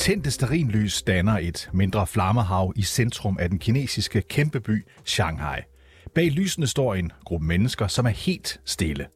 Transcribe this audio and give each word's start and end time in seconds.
Tændte 0.00 0.30
sterinlys 0.30 1.02
danner 1.02 1.38
et 1.38 1.70
mindre 1.72 2.06
flammehav 2.06 2.72
i 2.76 2.82
centrum 2.82 3.36
af 3.40 3.48
den 3.48 3.58
kinesiske 3.58 4.22
kæmpeby 4.22 4.86
Shanghai. 5.04 5.60
Bag 6.14 6.30
lysene 6.30 6.66
står 6.66 6.94
en 6.94 7.12
gruppe 7.24 7.46
mennesker, 7.46 7.86
som 7.86 8.06
er 8.06 8.10
helt 8.10 8.60
stille. 8.64 9.06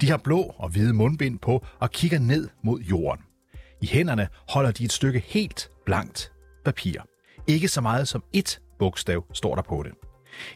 De 0.00 0.10
har 0.10 0.16
blå 0.16 0.54
og 0.58 0.68
hvide 0.68 0.92
mundbind 0.92 1.38
på 1.38 1.66
og 1.78 1.90
kigger 1.90 2.18
ned 2.18 2.48
mod 2.64 2.80
jorden. 2.80 3.24
I 3.82 3.86
hænderne 3.86 4.28
holder 4.48 4.70
de 4.70 4.84
et 4.84 4.92
stykke 4.92 5.24
helt 5.26 5.70
blankt 5.86 6.32
papir. 6.64 7.00
Ikke 7.46 7.68
så 7.68 7.80
meget 7.80 8.08
som 8.08 8.24
et 8.32 8.60
bogstav 8.78 9.24
står 9.32 9.54
der 9.54 9.62
på 9.62 9.82
det. 9.82 9.92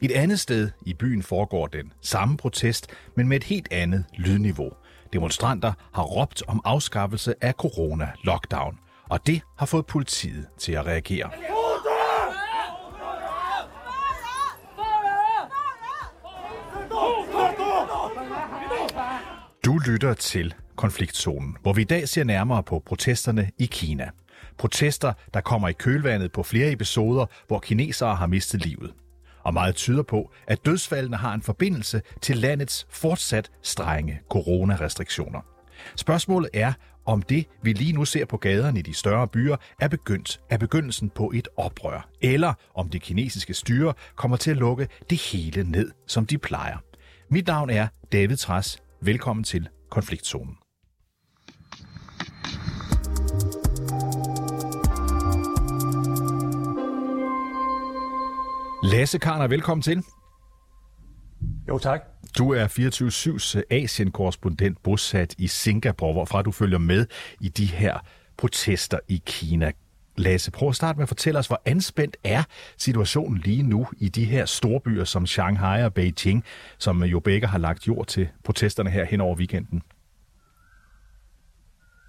Et 0.01 0.13
andet 0.13 0.41
sted 0.41 0.71
i 0.87 0.95
byen 0.95 1.23
foregår 1.23 1.67
den 1.67 1.93
samme 2.03 2.37
protest, 2.37 2.87
men 3.17 3.29
med 3.29 3.37
et 3.37 3.45
helt 3.45 3.69
andet 3.73 4.05
lydniveau. 4.17 4.71
Demonstranter 5.13 5.73
har 5.95 6.03
råbt 6.03 6.43
om 6.49 6.61
afskaffelse 6.65 7.35
af 7.41 7.53
corona-lockdown, 7.53 8.88
og 9.11 9.27
det 9.27 9.43
har 9.59 9.67
fået 9.67 9.87
politiet 9.87 10.47
til 10.59 10.73
at 10.73 10.87
reagere. 10.87 11.31
Du 19.65 19.79
lytter 19.79 20.15
til 20.15 20.55
konfliktzonen, 20.77 21.57
hvor 21.63 21.73
vi 21.73 21.81
i 21.81 21.85
dag 21.85 22.09
ser 22.09 22.25
nærmere 22.25 22.63
på 22.63 22.83
protesterne 22.87 23.51
i 23.59 23.67
Kina. 23.67 24.11
Protester, 24.59 25.13
der 25.35 25.41
kommer 25.41 25.69
i 25.69 25.73
kølvandet 25.73 26.33
på 26.33 26.43
flere 26.43 26.73
episoder, 26.73 27.27
hvor 27.47 27.59
kinesere 27.59 28.15
har 28.15 28.27
mistet 28.27 28.67
livet. 28.67 28.93
Og 29.43 29.55
meget 29.55 29.75
tyder 29.75 30.03
på, 30.03 30.31
at 30.47 30.67
dødsfaldene 30.67 31.17
har 31.17 31.35
en 31.35 31.43
forbindelse 31.43 32.03
til 32.21 32.37
landets 32.37 32.87
fortsat 32.91 33.51
strenge 33.63 34.21
coronarestriktioner. 34.31 35.58
Spørgsmålet 35.97 36.51
er, 36.55 36.73
om 37.07 37.23
det, 37.23 37.47
vi 37.63 37.73
lige 37.73 37.93
nu 37.93 38.05
ser 38.05 38.25
på 38.25 38.37
gaderne 38.37 38.79
i 38.79 38.83
de 38.83 38.95
større 38.95 39.29
byer, 39.29 39.57
er 39.81 39.89
begyndt 39.89 40.41
af 40.51 40.61
begyndelsen 40.61 41.11
på 41.11 41.33
et 41.35 41.49
oprør, 41.57 42.09
eller 42.21 42.55
om 42.75 42.89
det 42.89 43.03
kinesiske 43.03 43.55
styre 43.55 43.95
kommer 44.17 44.37
til 44.37 44.51
at 44.51 44.57
lukke 44.57 44.89
det 45.11 45.21
hele 45.21 45.71
ned, 45.71 45.91
som 46.07 46.27
de 46.27 46.39
plejer. 46.39 46.77
Mit 47.31 47.47
navn 47.47 47.71
er 47.71 47.89
David 48.13 48.37
Træs. 48.37 48.83
Velkommen 49.01 49.45
til 49.45 49.69
Konfliktzonen. 49.91 50.57
Lasse 58.83 59.19
Karner, 59.19 59.49
velkommen 59.49 59.83
til. 59.83 60.03
Jo, 61.69 61.79
tak. 61.79 62.18
Du 62.39 62.53
er 62.53 62.67
24-7's 62.67 63.63
Asien-korrespondent 63.71 64.83
bosat 64.83 65.35
i 65.39 65.47
Singapore, 65.47 66.13
hvorfra 66.13 66.43
du 66.43 66.53
følger 66.53 66.79
med 66.79 67.07
i 67.41 67.49
de 67.49 67.67
her 67.67 67.99
protester 68.37 68.99
i 69.09 69.23
Kina. 69.27 69.73
Lasse, 70.17 70.51
prøv 70.51 70.69
at 70.69 70.77
starte 70.77 70.97
med 70.97 71.03
at 71.03 71.09
fortælle 71.09 71.39
os, 71.39 71.47
hvor 71.47 71.63
anspændt 71.65 72.17
er 72.25 72.43
situationen 72.77 73.39
lige 73.39 73.63
nu 73.63 73.87
i 73.97 74.09
de 74.09 74.25
her 74.25 74.45
store 74.45 74.81
byer 74.81 75.05
som 75.05 75.27
Shanghai 75.27 75.85
og 75.85 75.95
Beijing, 75.95 76.45
som 76.79 77.05
jo 77.05 77.21
begge 77.21 77.47
har 77.47 77.59
lagt 77.59 77.89
jord 77.89 78.07
til 78.07 78.29
protesterne 78.45 78.91
her 78.91 79.05
hen 79.05 79.21
over 79.21 79.37
weekenden. 79.37 79.83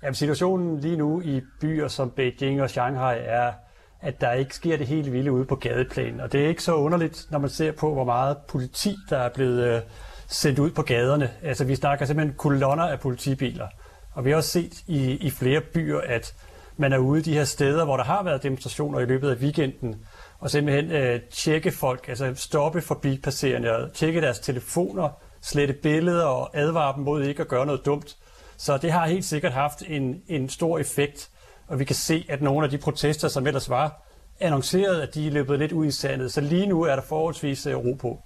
Jamen, 0.04 0.16
situationen 0.16 0.80
lige 0.80 0.98
nu 0.98 1.22
i 1.22 1.42
byer 1.62 1.88
som 1.88 2.12
Beijing 2.12 2.62
og 2.62 2.70
Shanghai 2.70 3.18
er, 3.20 3.54
at 4.02 4.22
der 4.22 4.32
ikke 4.32 4.56
sker 4.56 4.78
det 4.78 4.88
helt 4.88 5.14
vilde 5.14 5.32
ude 5.32 5.46
på 5.46 5.56
gadeplanen. 5.56 6.20
Og 6.20 6.32
det 6.32 6.44
er 6.44 6.48
ikke 6.48 6.64
så 6.64 6.76
underligt, 6.76 7.28
når 7.32 7.40
man 7.40 7.50
ser 7.50 7.72
på, 7.72 7.94
hvor 7.94 8.06
meget 8.06 8.38
politi, 8.48 8.96
der 9.10 9.18
er 9.18 9.30
blevet 9.30 9.76
øh, 9.76 9.82
sendt 10.30 10.60
ud 10.60 10.72
på 10.72 10.82
gaderne. 10.82 11.32
Altså, 11.44 11.64
vi 11.64 11.76
snakker 11.76 12.06
simpelthen 12.06 12.36
kolonner 12.38 12.84
af 12.84 13.00
politibiler. 13.00 13.68
Og 14.12 14.26
vi 14.26 14.30
har 14.30 14.38
også 14.38 14.50
set 14.50 14.84
i, 14.88 15.12
i 15.12 15.30
flere 15.30 15.62
byer, 15.62 16.00
at 16.00 16.34
man 16.78 16.94
er 16.94 16.98
ude 16.98 17.20
i 17.20 17.24
de 17.24 17.34
her 17.34 17.44
steder, 17.44 17.86
hvor 17.86 17.98
der 17.98 18.04
har 18.04 18.24
været 18.24 18.44
demonstrationer 18.44 19.00
i 19.00 19.06
løbet 19.06 19.30
af 19.30 19.36
weekenden, 19.36 19.96
og 20.40 20.52
simpelthen 20.52 20.92
øh, 20.92 21.22
tjekke 21.22 21.72
folk, 21.72 22.08
altså 22.08 22.34
stoppe 22.36 22.82
forbipasserende 22.82 23.76
og 23.76 23.94
tjekke 23.94 24.22
deres 24.22 24.40
telefoner, 24.40 25.10
slette 25.42 25.74
billeder 25.74 26.26
og 26.26 26.58
advare 26.58 26.96
dem 26.96 27.04
mod 27.04 27.24
ikke 27.24 27.42
at 27.42 27.48
gøre 27.48 27.66
noget 27.66 27.86
dumt. 27.86 28.18
Så 28.58 28.78
det 28.78 28.92
har 28.92 29.08
helt 29.08 29.26
sikkert 29.26 29.54
haft 29.54 29.84
en, 29.88 30.22
en 30.28 30.50
stor 30.50 30.80
effekt, 30.80 31.30
og 31.68 31.80
vi 31.80 31.86
kan 31.86 31.96
se, 31.96 32.26
at 32.30 32.42
nogle 32.42 32.64
af 32.66 32.70
de 32.70 32.78
protester, 32.78 33.28
som 33.28 33.48
ellers 33.48 33.70
var 33.70 34.02
annonceret, 34.40 35.02
at 35.02 35.14
de 35.14 35.28
er 35.28 35.32
løbet 35.32 35.60
lidt 35.60 35.72
ud 35.72 35.86
i 35.86 35.92
sandet. 35.92 36.34
Så 36.34 36.42
lige 36.42 36.66
nu 36.66 36.82
er 36.82 36.96
der 36.96 37.02
forholdsvis 37.02 37.66
øh, 37.66 37.78
ro 37.78 37.94
på. 37.94 38.22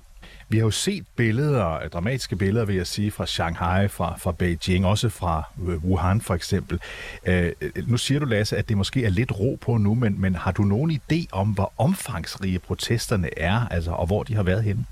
Vi 0.53 0.58
har 0.58 0.66
jo 0.66 0.72
set 0.72 1.06
billeder, 1.16 1.74
øh, 1.74 1.90
dramatiske 1.90 2.36
billeder, 2.36 2.66
vil 2.66 2.75
jeg 2.75 2.88
sige, 2.88 3.12
fra 3.12 3.25
Shanghai, 3.25 3.88
fra, 3.88 4.16
fra 4.18 4.31
Beijing, 4.31 4.86
også 4.86 5.09
fra 5.09 5.44
øh, 5.68 5.86
Wuhan 5.86 6.22
for 6.22 6.34
eksempel. 6.34 6.80
Øh, 7.25 7.52
øh, 7.62 7.72
nu 7.88 7.97
siger 7.97 8.19
du, 8.19 8.25
Lasse, 8.25 8.58
at 8.58 8.69
det 8.69 8.78
måske 8.78 9.06
er 9.06 9.09
lidt 9.09 9.40
ro 9.40 9.58
på 9.62 9.78
nu, 9.78 9.94
men, 9.94 10.22
men 10.22 10.36
har 10.36 10.52
du 10.52 10.64
nogen 10.64 10.91
idé 10.91 11.25
om, 11.31 11.47
hvor 11.47 11.74
omfangsrige 11.78 12.59
protesterne 12.59 13.40
er, 13.40 13.68
altså, 13.72 13.91
og 13.91 14.06
hvor 14.08 14.24
de 14.24 14.36
har 14.36 14.44
været 14.44 14.64
henne? 14.64 14.86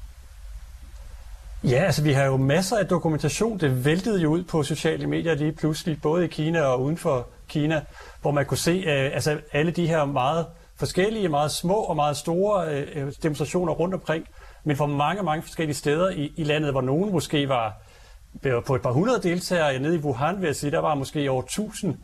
Ja, 1.63 1.83
altså 1.83 2.03
vi 2.03 2.11
har 2.11 2.25
jo 2.25 2.37
masser 2.37 2.77
af 2.77 2.85
dokumentation. 2.85 3.59
Det 3.59 3.85
væltede 3.85 4.21
jo 4.21 4.29
ud 4.29 4.43
på 4.43 4.63
sociale 4.63 5.07
medier 5.07 5.35
lige 5.35 5.51
pludselig, 5.51 6.01
både 6.01 6.25
i 6.25 6.27
Kina 6.27 6.61
og 6.61 6.81
uden 6.83 6.97
for 6.97 7.27
Kina, 7.47 7.81
hvor 8.21 8.31
man 8.31 8.45
kunne 8.45 8.57
se 8.57 8.71
øh, 8.71 9.11
altså 9.13 9.39
alle 9.51 9.71
de 9.71 9.87
her 9.87 10.05
meget 10.05 10.45
forskellige, 10.75 11.29
meget 11.29 11.51
små 11.51 11.75
og 11.75 11.95
meget 11.95 12.17
store 12.17 12.67
øh, 12.69 13.11
demonstrationer 13.23 13.73
rundt 13.73 13.93
omkring, 13.93 14.27
men 14.63 14.77
fra 14.77 14.85
mange, 14.85 15.23
mange 15.23 15.41
forskellige 15.43 15.75
steder 15.75 16.09
i, 16.09 16.33
i 16.35 16.43
landet, 16.43 16.71
hvor 16.71 16.81
nogen 16.81 17.11
måske 17.11 17.49
var 17.49 17.81
på 18.65 18.75
et 18.75 18.81
par 18.81 18.91
hundrede 18.91 19.21
deltagere. 19.23 19.79
Nede 19.79 19.95
i 19.95 19.99
Wuhan 19.99 20.41
vil 20.41 20.45
jeg 20.45 20.55
sige, 20.55 20.71
der 20.71 20.79
var 20.79 20.95
måske 20.95 21.31
over 21.31 21.41
1000, 21.41 21.97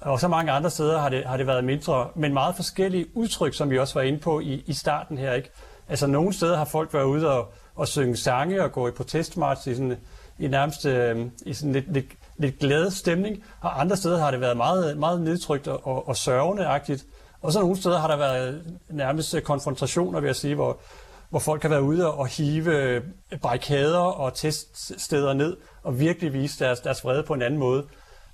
og 0.00 0.20
så 0.20 0.28
mange 0.28 0.52
andre 0.52 0.70
steder 0.70 0.98
har 0.98 1.08
det, 1.08 1.24
har 1.24 1.36
det 1.36 1.46
været 1.46 1.64
mindre, 1.64 2.08
men 2.14 2.32
meget 2.32 2.56
forskellige 2.56 3.06
udtryk, 3.14 3.54
som 3.54 3.70
vi 3.70 3.78
også 3.78 3.94
var 3.94 4.02
inde 4.02 4.18
på 4.18 4.40
i, 4.40 4.64
i 4.66 4.72
starten 4.72 5.18
her. 5.18 5.32
Ikke? 5.32 5.50
Altså 5.88 6.06
nogle 6.06 6.32
steder 6.32 6.56
har 6.56 6.64
folk 6.64 6.94
været 6.94 7.04
ude 7.04 7.30
og, 7.30 7.52
og 7.74 7.88
synge 7.88 8.16
sange 8.16 8.64
og 8.64 8.72
gå 8.72 8.88
i 8.88 8.90
protestmarch 8.90 9.68
i, 9.68 9.74
sådan, 9.74 9.96
i 10.38 10.48
nærmest 10.48 10.86
øh, 10.86 11.26
i 11.46 11.54
sådan 11.54 11.72
lidt, 11.72 11.92
lidt, 11.92 12.06
lidt 12.36 12.58
glad 12.58 12.90
stemning, 12.90 13.44
og 13.60 13.80
andre 13.80 13.96
steder 13.96 14.18
har 14.18 14.30
det 14.30 14.40
været 14.40 14.56
meget, 14.56 14.98
meget 14.98 15.20
nedtrykt 15.20 15.68
og, 15.68 15.86
og, 15.86 16.08
og 16.08 16.16
sørgende-agtigt. 16.16 17.04
Og 17.42 17.52
så 17.52 17.60
nogle 17.60 17.76
steder 17.76 17.98
har 17.98 18.08
der 18.08 18.16
været 18.16 18.78
nærmest 18.88 19.36
konfrontationer, 19.44 20.20
vil 20.20 20.26
jeg 20.26 20.36
sige, 20.36 20.54
hvor, 20.54 20.78
hvor 21.32 21.38
folk 21.38 21.62
har 21.62 21.68
været 21.68 21.80
ude 21.80 22.12
og 22.14 22.26
hive 22.26 22.76
øh, 22.76 23.02
barrikader 23.42 23.98
og 23.98 24.34
teststeder 24.34 25.32
ned 25.32 25.56
og 25.82 26.00
virkelig 26.00 26.32
vise 26.32 26.64
deres, 26.64 26.80
deres 26.80 27.04
vrede 27.04 27.22
på 27.22 27.34
en 27.34 27.42
anden 27.42 27.60
måde. 27.60 27.84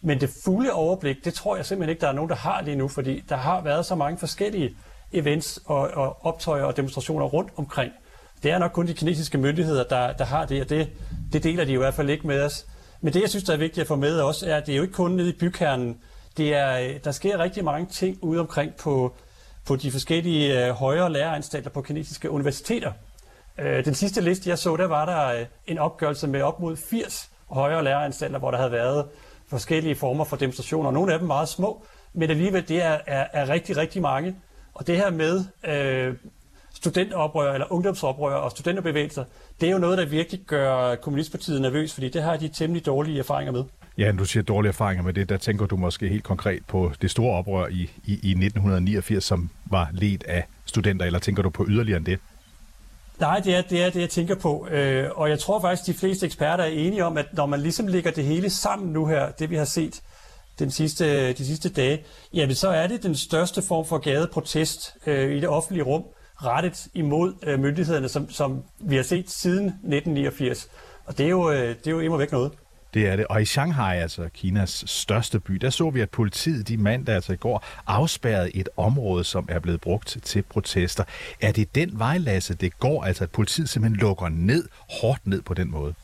Men 0.02 0.20
det 0.20 0.30
fulde 0.44 0.72
overblik, 0.72 1.16
det 1.24 1.34
tror 1.34 1.56
jeg 1.56 1.66
simpelthen 1.66 1.90
ikke, 1.90 2.00
der 2.00 2.08
er 2.08 2.12
nogen, 2.12 2.28
der 2.28 2.36
har 2.36 2.62
lige 2.62 2.76
nu, 2.76 2.88
fordi 2.88 3.24
der 3.28 3.36
har 3.36 3.60
været 3.60 3.86
så 3.86 3.94
mange 3.94 4.18
forskellige 4.18 4.76
events 5.12 5.60
og, 5.66 5.78
og 5.78 6.26
optøjer 6.26 6.64
og 6.64 6.76
demonstrationer 6.76 7.26
rundt 7.26 7.50
omkring. 7.56 7.92
Det 8.42 8.50
er 8.50 8.58
nok 8.58 8.72
kun 8.72 8.86
de 8.86 8.94
kinesiske 8.94 9.38
myndigheder, 9.38 9.84
der, 9.84 10.12
der 10.12 10.24
har 10.24 10.44
det, 10.44 10.62
og 10.62 10.68
det, 10.68 10.88
det 11.32 11.44
deler 11.44 11.64
de 11.64 11.72
i 11.72 11.76
hvert 11.76 11.94
fald 11.94 12.10
ikke 12.10 12.26
med 12.26 12.42
os. 12.42 12.66
Men 13.00 13.14
det, 13.14 13.20
jeg 13.20 13.30
synes, 13.30 13.44
der 13.44 13.52
er 13.52 13.56
vigtigt 13.56 13.80
at 13.82 13.88
få 13.88 13.96
med 13.96 14.20
også, 14.20 14.50
er, 14.50 14.56
at 14.56 14.66
det 14.66 14.72
er 14.72 14.76
jo 14.76 14.82
ikke 14.82 14.94
kun 14.94 15.10
nede 15.10 15.28
i 15.28 15.36
bykernen. 15.40 15.96
Det 16.36 16.54
er, 16.54 16.78
øh, 16.78 17.04
der 17.04 17.10
sker 17.10 17.38
rigtig 17.38 17.64
mange 17.64 17.86
ting 17.86 18.18
ude 18.22 18.40
omkring 18.40 18.74
på 18.74 19.14
på 19.68 19.76
de 19.76 19.90
forskellige 19.90 20.66
øh, 20.66 20.72
højere 20.72 21.12
læreranstalter 21.12 21.70
på 21.70 21.82
kinesiske 21.82 22.30
universiteter. 22.30 22.92
Øh, 23.58 23.84
den 23.84 23.94
sidste 23.94 24.20
liste, 24.20 24.50
jeg 24.50 24.58
så, 24.58 24.76
der 24.76 24.86
var 24.86 25.04
der 25.04 25.40
øh, 25.40 25.46
en 25.66 25.78
opgørelse 25.78 26.26
med 26.28 26.42
op 26.42 26.60
mod 26.60 26.76
80 26.76 27.30
højere 27.46 27.84
læreranstalter, 27.84 28.38
hvor 28.38 28.50
der 28.50 28.58
havde 28.58 28.72
været 28.72 29.06
forskellige 29.48 29.96
former 29.96 30.24
for 30.24 30.36
demonstrationer. 30.36 30.90
Nogle 30.90 31.12
af 31.12 31.18
dem 31.18 31.28
meget 31.28 31.48
små, 31.48 31.82
men 32.12 32.30
alligevel 32.30 32.68
det 32.68 32.82
er, 32.82 32.98
er, 33.06 33.26
er 33.32 33.48
rigtig, 33.48 33.76
rigtig 33.76 34.02
mange. 34.02 34.36
Og 34.74 34.86
det 34.86 34.96
her 34.96 35.10
med 35.10 35.44
øh, 35.64 36.14
studentoprør 36.82 37.52
eller 37.52 37.72
ungdomsoprør 37.72 38.34
og 38.34 38.50
studenterbevægelser, 38.50 39.24
det 39.60 39.68
er 39.68 39.72
jo 39.72 39.78
noget, 39.78 39.98
der 39.98 40.06
virkelig 40.06 40.40
gør 40.46 40.94
Kommunistpartiet 40.94 41.60
nervøs, 41.60 41.94
fordi 41.94 42.08
det 42.08 42.22
har 42.22 42.36
de 42.36 42.48
temmelig 42.48 42.86
dårlige 42.86 43.18
erfaringer 43.18 43.52
med. 43.52 43.64
Ja, 43.98 44.12
du 44.12 44.24
siger 44.24 44.42
dårlige 44.42 44.68
erfaringer 44.68 45.04
med 45.04 45.12
det. 45.12 45.28
Der 45.28 45.36
tænker 45.36 45.66
du 45.66 45.76
måske 45.76 46.08
helt 46.08 46.24
konkret 46.24 46.62
på 46.66 46.92
det 47.02 47.10
store 47.10 47.36
oprør 47.36 47.66
i, 47.66 47.90
i, 48.04 48.12
i 48.12 48.30
1989, 48.30 49.24
som 49.24 49.50
var 49.66 49.88
ledt 49.92 50.24
af 50.24 50.44
studenter, 50.64 51.06
eller 51.06 51.18
tænker 51.18 51.42
du 51.42 51.50
på 51.50 51.66
yderligere 51.68 51.96
end 51.96 52.06
det? 52.06 52.18
Nej, 53.20 53.40
det 53.40 53.54
er 53.54 53.62
det, 53.62 53.84
er 53.84 53.90
det 53.90 54.00
jeg 54.00 54.10
tænker 54.10 54.34
på. 54.34 54.68
Øh, 54.70 55.06
og 55.14 55.30
jeg 55.30 55.38
tror 55.38 55.60
faktisk, 55.60 55.86
de 55.86 55.94
fleste 55.94 56.26
eksperter 56.26 56.64
er 56.64 56.68
enige 56.68 57.04
om, 57.04 57.16
at 57.16 57.26
når 57.32 57.46
man 57.46 57.60
ligesom 57.60 57.86
lægger 57.86 58.10
det 58.10 58.24
hele 58.24 58.50
sammen 58.50 58.92
nu 58.92 59.06
her, 59.06 59.30
det 59.30 59.50
vi 59.50 59.56
har 59.56 59.64
set 59.64 60.02
den 60.58 60.70
sidste, 60.70 61.32
de 61.32 61.46
sidste 61.46 61.68
dage, 61.68 62.04
jamen 62.34 62.54
så 62.54 62.68
er 62.68 62.86
det 62.86 63.02
den 63.02 63.14
største 63.14 63.62
form 63.62 63.86
for 63.86 63.98
gadeprotest 63.98 64.96
øh, 65.06 65.36
i 65.36 65.40
det 65.40 65.48
offentlige 65.48 65.84
rum, 65.84 66.04
rettet 66.44 66.88
imod 66.94 67.34
øh, 67.42 67.60
myndighederne, 67.60 68.08
som, 68.08 68.30
som 68.30 68.62
vi 68.78 68.96
har 68.96 69.02
set 69.02 69.30
siden 69.30 69.66
1989. 69.66 70.68
Og 71.04 71.18
det 71.18 71.26
er 71.26 71.30
jo, 71.30 71.50
øh, 71.50 71.68
det 71.68 71.86
er 71.86 71.90
jo 71.90 72.00
immer 72.00 72.16
væk 72.16 72.32
noget. 72.32 72.52
Det 72.94 73.08
er 73.08 73.16
det. 73.16 73.26
Og 73.26 73.42
i 73.42 73.44
Shanghai, 73.44 73.98
altså 73.98 74.28
Kinas 74.34 74.84
største 74.86 75.40
by, 75.40 75.54
der 75.54 75.70
så 75.70 75.90
vi, 75.90 76.00
at 76.00 76.10
politiet 76.10 76.68
de 76.68 76.76
mandag, 76.76 77.14
altså 77.14 77.32
i 77.32 77.36
går, 77.36 77.64
afspærrede 77.86 78.56
et 78.56 78.68
område, 78.76 79.24
som 79.24 79.48
er 79.50 79.58
blevet 79.58 79.80
brugt 79.80 80.16
til 80.22 80.42
protester. 80.42 81.04
Er 81.40 81.52
det 81.52 81.74
den 81.74 81.98
vej, 81.98 82.18
Lasse, 82.18 82.54
det 82.54 82.78
går, 82.78 83.04
altså 83.04 83.24
at 83.24 83.30
politiet 83.30 83.68
simpelthen 83.68 84.00
lukker 84.00 84.28
ned, 84.28 84.68
hårdt 85.00 85.26
ned 85.26 85.42
på 85.42 85.54
den 85.54 85.70
måde? 85.70 85.94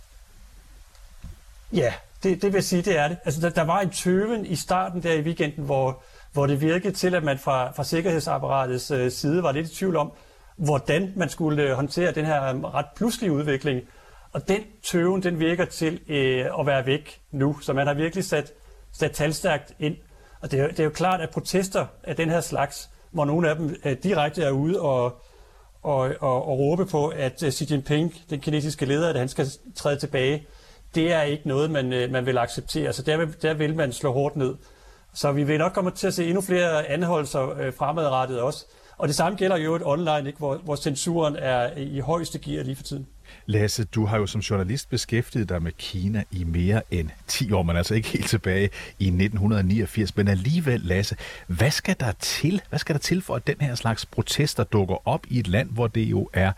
Ja, 1.73 1.93
det, 2.23 2.43
det 2.43 2.53
vil 2.53 2.63
sige, 2.63 2.83
det 2.83 2.99
er 2.99 3.09
det. 3.09 3.17
Altså, 3.25 3.41
der, 3.41 3.51
der 3.51 3.63
var 3.63 3.81
en 3.81 3.91
tøven 3.91 4.47
i 4.47 4.57
starten 4.57 5.03
der 5.03 5.13
i 5.13 5.21
weekenden, 5.21 5.65
hvor, 5.65 6.03
hvor 6.35 6.47
det 6.47 6.61
virkede 6.61 6.95
til, 6.95 7.15
at 7.15 7.25
man 7.25 7.39
fra, 7.39 7.73
fra 7.73 7.85
sikkerhedsapparatets 7.85 8.91
øh, 8.91 9.11
side 9.11 9.43
var 9.43 9.53
lidt 9.53 9.71
i 9.71 9.75
tvivl 9.75 9.97
om, 9.97 10.13
hvordan 10.57 11.13
man 11.17 11.29
skulle 11.29 11.63
øh, 11.63 11.71
håndtere 11.71 12.13
den 12.13 12.25
her 12.25 12.45
øh, 12.45 12.65
ret 12.65 12.87
pludselige 12.97 13.33
udvikling. 13.33 13.81
Og 14.33 14.49
den 14.49 14.61
tøven, 14.83 15.23
den 15.23 15.39
virker 15.39 15.65
til 15.65 16.01
øh, 16.09 16.47
at 16.61 16.67
være 16.67 16.87
væk 16.87 17.21
nu, 17.33 17.57
så 17.61 17.73
man 17.73 17.87
har 17.87 17.95
virkelig 17.95 18.25
sat, 18.25 18.53
sat 18.93 19.11
talstærkt 19.11 19.73
ind. 19.79 19.97
Og 20.43 20.51
det 20.51 20.61
er, 20.61 20.69
det 20.69 20.81
er 20.81 20.85
jo 20.85 20.91
klart, 20.91 21.21
at 21.21 21.31
protester 21.31 21.87
af 22.03 22.17
den 22.17 22.31
her 22.31 22.41
slags, 22.41 22.91
hvor 23.11 23.25
nogle 23.25 23.51
af 23.51 23.57
dem 23.57 23.77
øh, 23.85 23.97
direkte 24.03 24.43
er 24.43 24.51
ude 24.51 24.81
og, 24.81 25.05
og, 25.83 26.15
og, 26.21 26.49
og 26.49 26.59
råbe 26.59 26.87
på, 26.87 27.09
at 27.09 27.43
øh, 27.43 27.51
Xi 27.53 27.67
Jinping, 27.71 28.15
den 28.31 28.41
kinesiske 28.41 28.87
leder, 28.87 29.09
at 29.09 29.19
han 29.19 29.29
skal 29.29 29.47
træde 29.77 29.97
tilbage, 29.97 30.47
det 30.95 31.13
er 31.13 31.23
ikke 31.23 31.49
noget, 31.49 31.71
man, 31.71 31.93
øh, 31.93 32.11
man 32.11 32.27
vil 32.27 32.39
acceptere. 32.39 32.93
Så 32.93 33.03
der 33.03 33.17
vil, 33.17 33.35
der 33.43 33.55
vil 33.55 33.77
man 33.77 33.93
slå 33.93 34.13
hårdt 34.13 34.37
ned. 34.37 34.55
Så 35.15 35.33
vi 35.33 35.45
vil 35.45 35.59
nok 35.59 35.73
komme 35.73 35.91
til 35.91 36.07
at 36.07 36.15
se 36.15 36.27
endnu 36.27 36.41
flere 36.41 36.87
anholdelser 36.87 37.59
øh, 37.59 37.73
fremadrettet 37.73 38.41
også. 38.41 38.67
Og 38.99 39.09
det 39.09 39.17
samme 39.17 39.39
gælder 39.39 39.57
jo 39.57 39.75
et 39.75 39.83
online, 39.85 40.27
ikke, 40.27 40.39
hvor, 40.39 40.57
hvor 40.57 40.77
censuren 40.77 41.37
er 41.39 41.71
i 41.77 42.01
højeste 42.01 42.39
gear 42.39 42.65
lige 42.65 42.77
for 42.77 42.83
tiden. 42.83 43.07
Lasse, 43.47 43.85
du 43.85 44.07
har 44.07 44.19
jo 44.19 44.27
som 44.27 44.41
journalist 44.41 44.91
beskæftiget 44.91 45.49
dig 45.49 45.63
med 45.63 45.73
Kina 45.73 46.25
i 46.31 46.45
mere 46.45 46.83
end 46.91 47.11
10 47.27 47.53
år, 47.53 47.63
men 47.63 47.77
altså 47.77 47.95
ikke 47.95 48.09
helt 48.09 48.29
tilbage 48.29 48.71
i 48.99 49.07
1989. 49.07 50.17
Men 50.17 50.29
alligevel, 50.29 50.81
Lasse, 50.81 51.17
hvad 51.47 51.71
skal 51.71 51.97
der 52.01 52.13
til? 52.13 52.63
Hvad 52.69 52.79
skal 52.79 52.95
der 52.95 53.01
til 53.01 53.23
for, 53.23 53.35
at 53.35 53.47
den 53.47 53.57
her 53.61 53.75
slags 53.75 54.07
protester 54.07 54.65
dukker 54.65 55.09
op 55.09 55.27
i 55.29 55.39
et 55.39 55.49
land, 55.49 55.71
hvor 55.71 55.87
det 55.87 56.03
jo 56.03 56.29
er, 56.33 56.53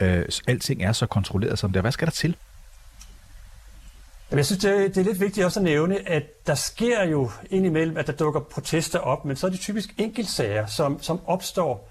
øh, 0.00 0.24
alting 0.46 0.82
er 0.82 0.92
så 0.92 1.06
kontrolleret 1.06 1.58
som 1.58 1.72
det 1.72 1.76
er? 1.76 1.82
Hvad 1.82 1.92
skal 1.92 2.06
der 2.06 2.12
til? 2.12 2.36
Jeg 4.30 4.46
synes, 4.46 4.62
det 4.62 4.70
er, 4.70 4.88
det 4.88 4.96
er 4.96 5.04
lidt 5.04 5.20
vigtigt 5.20 5.46
også 5.46 5.60
at 5.60 5.64
nævne, 5.64 6.08
at 6.08 6.46
der 6.46 6.54
sker 6.54 7.04
jo 7.04 7.30
indimellem, 7.50 7.96
at 7.96 8.06
der 8.06 8.12
dukker 8.12 8.40
protester 8.40 8.98
op, 8.98 9.24
men 9.24 9.36
så 9.36 9.46
er 9.46 9.50
det 9.50 9.60
typisk 9.60 9.94
enkeltsager, 9.98 10.66
som, 10.66 11.02
som 11.02 11.20
opstår 11.26 11.88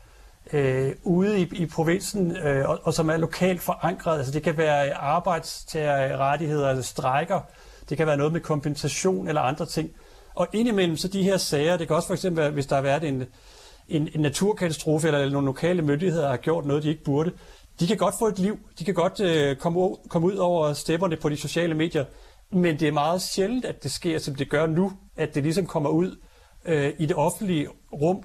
øh, 0.54 0.92
ude 1.04 1.40
i, 1.40 1.50
i 1.52 1.66
provinsen, 1.66 2.38
øh, 2.38 2.70
og, 2.70 2.80
og 2.84 2.94
som 2.94 3.10
er 3.10 3.18
lokalt 3.18 3.62
forankret. 3.62 4.18
Altså 4.18 4.34
det 4.34 4.44
kan 4.44 4.58
være 4.58 4.94
arbejdstagerrettigheder, 4.94 6.70
altså 6.70 6.90
strejker, 6.90 7.40
det 7.90 7.98
kan 7.98 8.08
være 8.08 8.18
noget 8.18 8.34
med 8.34 8.42
kompensation 8.42 9.28
eller 9.28 9.42
andre 9.42 9.66
ting. 9.66 9.92
Og 10.36 10.48
indimellem 10.54 10.98
så 10.98 11.08
de 11.08 11.24
her 11.24 11.38
sager, 11.38 11.78
det 11.78 11.88
kan 11.88 11.96
også 11.96 12.08
for 12.08 12.14
eksempel 12.14 12.42
være, 12.42 12.52
hvis 12.52 12.66
der 12.66 12.76
har 12.76 12.84
været 12.84 13.04
en, 13.04 13.24
en, 13.90 14.10
en 14.14 14.22
naturkatastrofe, 14.22 15.08
eller 15.08 15.30
nogle 15.30 15.46
lokale 15.46 15.82
myndigheder 15.82 16.30
har 16.30 16.38
gjort 16.38 16.66
noget, 16.66 16.84
de 16.84 16.90
ikke 16.90 17.04
burde, 17.04 17.32
de 17.80 17.88
kan 17.88 17.98
godt 17.98 18.16
få 18.20 18.28
et 18.28 18.40
liv, 18.40 18.60
de 18.80 18.86
kan 18.86 18.94
godt 18.94 19.20
øh, 19.20 19.56
komme, 19.56 19.96
komme 20.10 20.28
ud 20.28 20.36
over 20.36 20.74
stepperne 20.74 21.16
på 21.16 21.30
de 21.30 21.38
sociale 21.38 21.74
medier, 21.74 22.06
men 22.56 22.80
det 22.80 22.88
er 22.88 22.92
meget 22.92 23.22
sjældent, 23.22 23.66
at 23.66 23.84
det 23.84 23.92
sker, 23.92 24.20
som 24.20 24.36
det 24.36 24.50
gør 24.50 24.66
nu, 24.66 24.92
at 25.16 25.36
det 25.36 25.44
ligesom 25.44 25.66
kommer 25.66 25.90
ud 25.90 26.18
øh, 26.66 26.94
i 27.00 27.06
det 27.06 27.16
offentlige 27.16 27.68
rum 27.94 28.24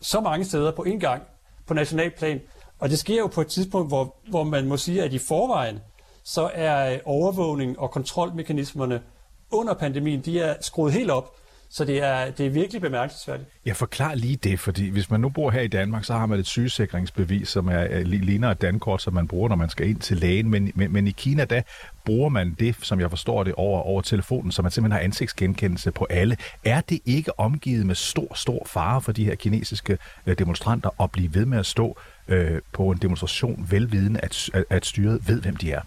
så 0.00 0.20
mange 0.20 0.44
steder 0.44 0.72
på 0.72 0.82
en 0.82 1.00
gang 1.00 1.22
på 1.66 1.74
nationalplan. 1.74 2.40
Og 2.78 2.90
det 2.90 2.98
sker 2.98 3.18
jo 3.18 3.26
på 3.26 3.40
et 3.40 3.46
tidspunkt, 3.46 3.88
hvor, 3.88 4.16
hvor 4.30 4.44
man 4.44 4.66
må 4.66 4.76
sige, 4.76 5.02
at 5.02 5.12
i 5.12 5.18
forvejen, 5.18 5.78
så 6.24 6.50
er 6.54 6.92
øh, 6.92 6.98
overvågning 7.04 7.78
og 7.78 7.90
kontrolmekanismerne 7.90 9.02
under 9.50 9.74
pandemien, 9.74 10.20
de 10.20 10.40
er 10.40 10.54
skruet 10.60 10.92
helt 10.92 11.10
op. 11.10 11.36
Så 11.70 11.84
det 11.84 12.02
er, 12.02 12.30
det 12.30 12.46
er 12.46 12.50
virkelig 12.50 12.82
bemærkelsesværdigt. 12.82 13.48
Jeg 13.66 13.76
forklarer 13.76 14.14
lige 14.14 14.36
det, 14.36 14.60
fordi 14.60 14.88
hvis 14.88 15.10
man 15.10 15.20
nu 15.20 15.28
bor 15.28 15.50
her 15.50 15.60
i 15.60 15.68
Danmark, 15.68 16.04
så 16.04 16.12
har 16.12 16.26
man 16.26 16.38
et 16.38 16.46
sygesikringsbevis, 16.46 17.48
som 17.48 17.68
er, 17.68 18.02
ligner 18.02 18.50
et 18.50 18.62
dankort, 18.62 19.02
som 19.02 19.14
man 19.14 19.28
bruger, 19.28 19.48
når 19.48 19.56
man 19.56 19.70
skal 19.70 19.88
ind 19.88 19.98
til 19.98 20.16
lægen. 20.16 20.50
Men, 20.50 20.72
men, 20.74 20.92
men 20.92 21.08
i 21.08 21.10
Kina, 21.10 21.44
der 21.44 21.62
bruger 22.04 22.28
man 22.28 22.56
det, 22.58 22.76
som 22.82 23.00
jeg 23.00 23.10
forstår 23.10 23.44
det, 23.44 23.54
over, 23.54 23.80
over 23.80 24.02
telefonen, 24.02 24.52
så 24.52 24.62
man 24.62 24.70
simpelthen 24.70 24.92
har 24.92 25.04
ansigtsgenkendelse 25.04 25.90
på 25.90 26.06
alle. 26.10 26.36
Er 26.64 26.80
det 26.80 27.00
ikke 27.04 27.40
omgivet 27.40 27.86
med 27.86 27.94
stor, 27.94 28.34
stor 28.34 28.66
fare 28.66 29.00
for 29.00 29.12
de 29.12 29.24
her 29.24 29.34
kinesiske 29.34 29.98
øh, 30.26 30.38
demonstranter 30.38 31.02
at 31.02 31.10
blive 31.10 31.34
ved 31.34 31.46
med 31.46 31.58
at 31.58 31.66
stå 31.66 31.98
øh, 32.28 32.60
på 32.72 32.90
en 32.90 32.98
demonstration, 32.98 33.66
velvidende, 33.70 34.20
at, 34.20 34.50
at 34.70 34.86
styret 34.86 35.28
ved, 35.28 35.40
hvem 35.40 35.56
de 35.56 35.72
er? 35.72 35.80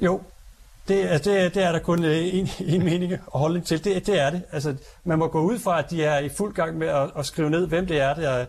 Jo, 0.00 0.22
det, 0.90 1.08
altså 1.08 1.30
det, 1.30 1.54
det 1.54 1.62
er 1.62 1.72
der 1.72 1.78
kun 1.78 2.04
øh, 2.04 2.34
en, 2.34 2.48
en 2.74 2.84
mening 2.84 3.12
og 3.26 3.40
holdning 3.40 3.66
til. 3.66 3.84
Det, 3.84 4.06
det 4.06 4.20
er 4.20 4.30
det. 4.30 4.42
Altså, 4.52 4.74
man 5.04 5.18
må 5.18 5.28
gå 5.28 5.40
ud 5.40 5.58
fra, 5.58 5.78
at 5.78 5.90
de 5.90 6.04
er 6.04 6.18
i 6.18 6.28
fuld 6.28 6.54
gang 6.54 6.78
med 6.78 6.88
at, 6.88 7.10
at 7.16 7.26
skrive 7.26 7.50
ned, 7.50 7.66
hvem 7.66 7.86
det 7.86 8.00
er, 8.00 8.14
der, 8.14 8.46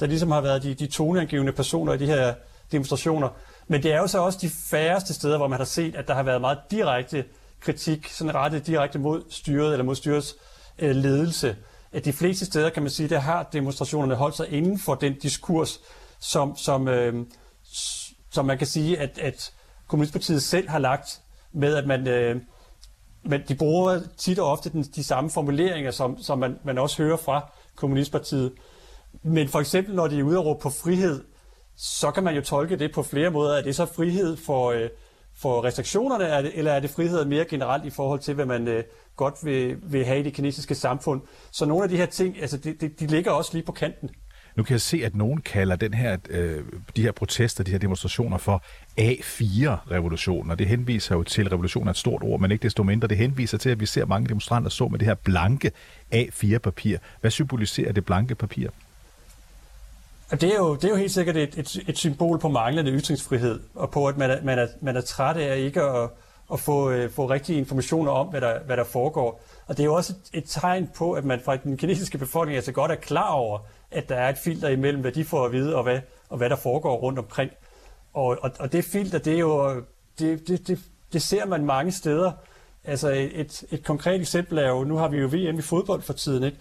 der 0.00 0.06
ligesom 0.06 0.30
har 0.30 0.40
været 0.40 0.62
de, 0.62 0.74
de 0.74 0.86
toneangivende 0.86 1.52
personer 1.52 1.92
i 1.92 1.98
de 1.98 2.06
her 2.06 2.34
demonstrationer. 2.72 3.28
Men 3.66 3.82
det 3.82 3.92
er 3.92 3.98
jo 3.98 4.06
så 4.06 4.18
også 4.18 4.38
de 4.42 4.50
færreste 4.70 5.14
steder, 5.14 5.36
hvor 5.36 5.48
man 5.48 5.58
har 5.58 5.64
set, 5.64 5.94
at 5.94 6.08
der 6.08 6.14
har 6.14 6.22
været 6.22 6.40
meget 6.40 6.58
direkte 6.70 7.24
kritik, 7.60 8.08
sådan 8.08 8.34
rettet 8.34 8.66
direkte 8.66 8.98
mod 8.98 9.22
styret 9.30 9.72
eller 9.72 9.84
mod 9.84 9.94
styrets 9.94 10.34
øh, 10.78 10.96
ledelse. 10.96 11.56
At 11.92 12.04
de 12.04 12.12
fleste 12.12 12.44
steder, 12.46 12.70
kan 12.70 12.82
man 12.82 12.90
sige, 12.90 13.08
der 13.08 13.18
har 13.18 13.42
demonstrationerne 13.52 14.14
holdt 14.14 14.36
sig 14.36 14.52
inden 14.52 14.78
for 14.78 14.94
den 14.94 15.14
diskurs, 15.22 15.80
som, 16.20 16.56
som, 16.56 16.88
øh, 16.88 17.26
som 18.30 18.44
man 18.44 18.58
kan 18.58 18.66
sige, 18.66 18.98
at, 18.98 19.18
at 19.18 19.52
Kommunistpartiet 19.86 20.42
selv 20.42 20.68
har 20.68 20.78
lagt 20.78 21.20
med, 21.54 21.74
at 21.74 21.86
man, 21.86 22.08
øh, 22.08 22.40
men 23.24 23.42
de 23.48 23.54
bruger 23.54 24.00
tit 24.16 24.38
og 24.38 24.50
ofte 24.50 24.70
den, 24.70 24.82
de 24.82 25.04
samme 25.04 25.30
formuleringer, 25.30 25.90
som, 25.90 26.18
som 26.18 26.38
man, 26.38 26.58
man 26.64 26.78
også 26.78 27.02
hører 27.02 27.16
fra 27.16 27.52
Kommunistpartiet. 27.76 28.52
Men 29.22 29.48
for 29.48 29.60
eksempel, 29.60 29.94
når 29.94 30.06
de 30.06 30.18
er 30.18 30.22
ude 30.22 30.38
og 30.38 30.46
råbe 30.46 30.60
på 30.62 30.70
frihed, 30.70 31.24
så 31.76 32.10
kan 32.10 32.24
man 32.24 32.34
jo 32.34 32.40
tolke 32.40 32.76
det 32.76 32.92
på 32.94 33.02
flere 33.02 33.30
måder. 33.30 33.56
Er 33.56 33.62
det 33.62 33.76
så 33.76 33.86
frihed 33.86 34.36
for, 34.36 34.70
øh, 34.70 34.88
for 35.36 35.64
restriktionerne, 35.64 36.24
er 36.24 36.42
det, 36.42 36.52
eller 36.54 36.72
er 36.72 36.80
det 36.80 36.90
frihed 36.90 37.24
mere 37.24 37.44
generelt 37.44 37.84
i 37.84 37.90
forhold 37.90 38.20
til, 38.20 38.34
hvad 38.34 38.46
man 38.46 38.68
øh, 38.68 38.84
godt 39.16 39.34
vil, 39.42 39.76
vil 39.82 40.04
have 40.04 40.20
i 40.20 40.22
det 40.22 40.34
kinesiske 40.34 40.74
samfund? 40.74 41.22
Så 41.50 41.66
nogle 41.66 41.84
af 41.84 41.90
de 41.90 41.96
her 41.96 42.06
ting, 42.06 42.40
altså 42.40 42.56
de, 42.56 42.72
de, 42.72 42.88
de 42.88 43.06
ligger 43.06 43.30
også 43.30 43.50
lige 43.52 43.66
på 43.66 43.72
kanten. 43.72 44.10
Nu 44.56 44.62
kan 44.62 44.72
jeg 44.72 44.80
se, 44.80 45.00
at 45.04 45.14
nogen 45.14 45.40
kalder 45.40 45.76
den 45.76 45.94
her, 45.94 46.16
øh, 46.30 46.64
de 46.96 47.02
her 47.02 47.12
protester, 47.12 47.64
de 47.64 47.70
her 47.70 47.78
demonstrationer 47.78 48.38
for 48.38 48.62
A4-revolutionen, 49.00 50.50
og 50.50 50.58
det 50.58 50.66
henviser 50.66 51.14
jo 51.14 51.22
til, 51.22 51.48
revolution 51.48 51.86
er 51.86 51.90
et 51.90 51.96
stort 51.96 52.22
ord, 52.22 52.40
men 52.40 52.50
ikke 52.50 52.62
desto 52.62 52.82
mindre, 52.82 53.08
det 53.08 53.16
henviser 53.16 53.58
til, 53.58 53.70
at 53.70 53.80
vi 53.80 53.86
ser 53.86 54.06
mange 54.06 54.28
demonstranter 54.28 54.70
så 54.70 54.88
med 54.88 54.98
det 54.98 55.08
her 55.08 55.14
blanke 55.14 55.72
A4-papir. 56.14 56.96
Hvad 57.20 57.30
symboliserer 57.30 57.92
det 57.92 58.04
blanke 58.04 58.34
papir? 58.34 58.68
Det 60.30 60.42
er, 60.42 60.56
jo, 60.56 60.74
det 60.74 60.84
er 60.84 60.88
jo 60.88 60.96
helt 60.96 61.12
sikkert 61.12 61.36
et, 61.36 61.58
et, 61.58 61.84
et 61.88 61.98
symbol 61.98 62.38
på 62.38 62.48
manglende 62.48 62.92
ytringsfrihed, 62.92 63.60
og 63.74 63.90
på, 63.90 64.06
at 64.06 64.16
man 64.16 64.30
er, 64.30 64.42
man 64.42 64.58
er, 64.58 64.66
man 64.80 64.96
er 64.96 65.00
træt 65.00 65.36
af 65.36 65.58
ikke 65.58 65.82
at, 65.82 66.10
at 66.52 66.60
få, 66.60 66.90
øh, 66.90 67.10
få 67.10 67.30
rigtige 67.30 67.58
informationer 67.58 68.12
om, 68.12 68.26
hvad 68.26 68.40
der, 68.40 68.60
hvad 68.66 68.76
der 68.76 68.84
foregår. 68.84 69.44
Og 69.66 69.76
det 69.76 69.82
er 69.82 69.84
jo 69.84 69.94
også 69.94 70.12
et, 70.12 70.38
et 70.38 70.44
tegn 70.46 70.90
på, 70.96 71.12
at 71.12 71.24
man 71.24 71.40
fra 71.44 71.56
den 71.56 71.76
kinesiske 71.76 72.18
befolkning 72.18 72.56
altså 72.56 72.72
godt 72.72 72.90
er 72.90 72.94
klar 72.94 73.30
over, 73.30 73.58
at 73.94 74.08
der 74.08 74.16
er 74.16 74.28
et 74.28 74.38
filter 74.38 74.68
imellem, 74.68 75.00
hvad 75.00 75.12
de 75.12 75.24
får 75.24 75.44
at 75.44 75.52
vide, 75.52 75.76
og 75.76 75.82
hvad, 75.82 76.00
og 76.28 76.38
hvad 76.38 76.50
der 76.50 76.56
foregår 76.56 76.96
rundt 76.96 77.18
omkring. 77.18 77.50
Og, 78.14 78.38
og, 78.42 78.50
og 78.58 78.72
det 78.72 78.84
filter, 78.84 79.18
det 79.18 79.34
er 79.34 79.38
jo, 79.38 79.82
det, 80.18 80.48
det, 80.48 80.68
det, 80.68 80.78
det 81.12 81.22
ser 81.22 81.46
man 81.46 81.64
mange 81.64 81.92
steder. 81.92 82.32
Altså 82.84 83.28
et, 83.32 83.64
et 83.70 83.84
konkret 83.84 84.20
eksempel 84.20 84.58
er 84.58 84.68
jo, 84.68 84.84
nu 84.84 84.96
har 84.96 85.08
vi 85.08 85.18
jo 85.18 85.26
VM 85.26 85.58
i 85.58 85.62
fodbold 85.62 86.02
for 86.02 86.12
tiden, 86.12 86.44
ikke? 86.44 86.58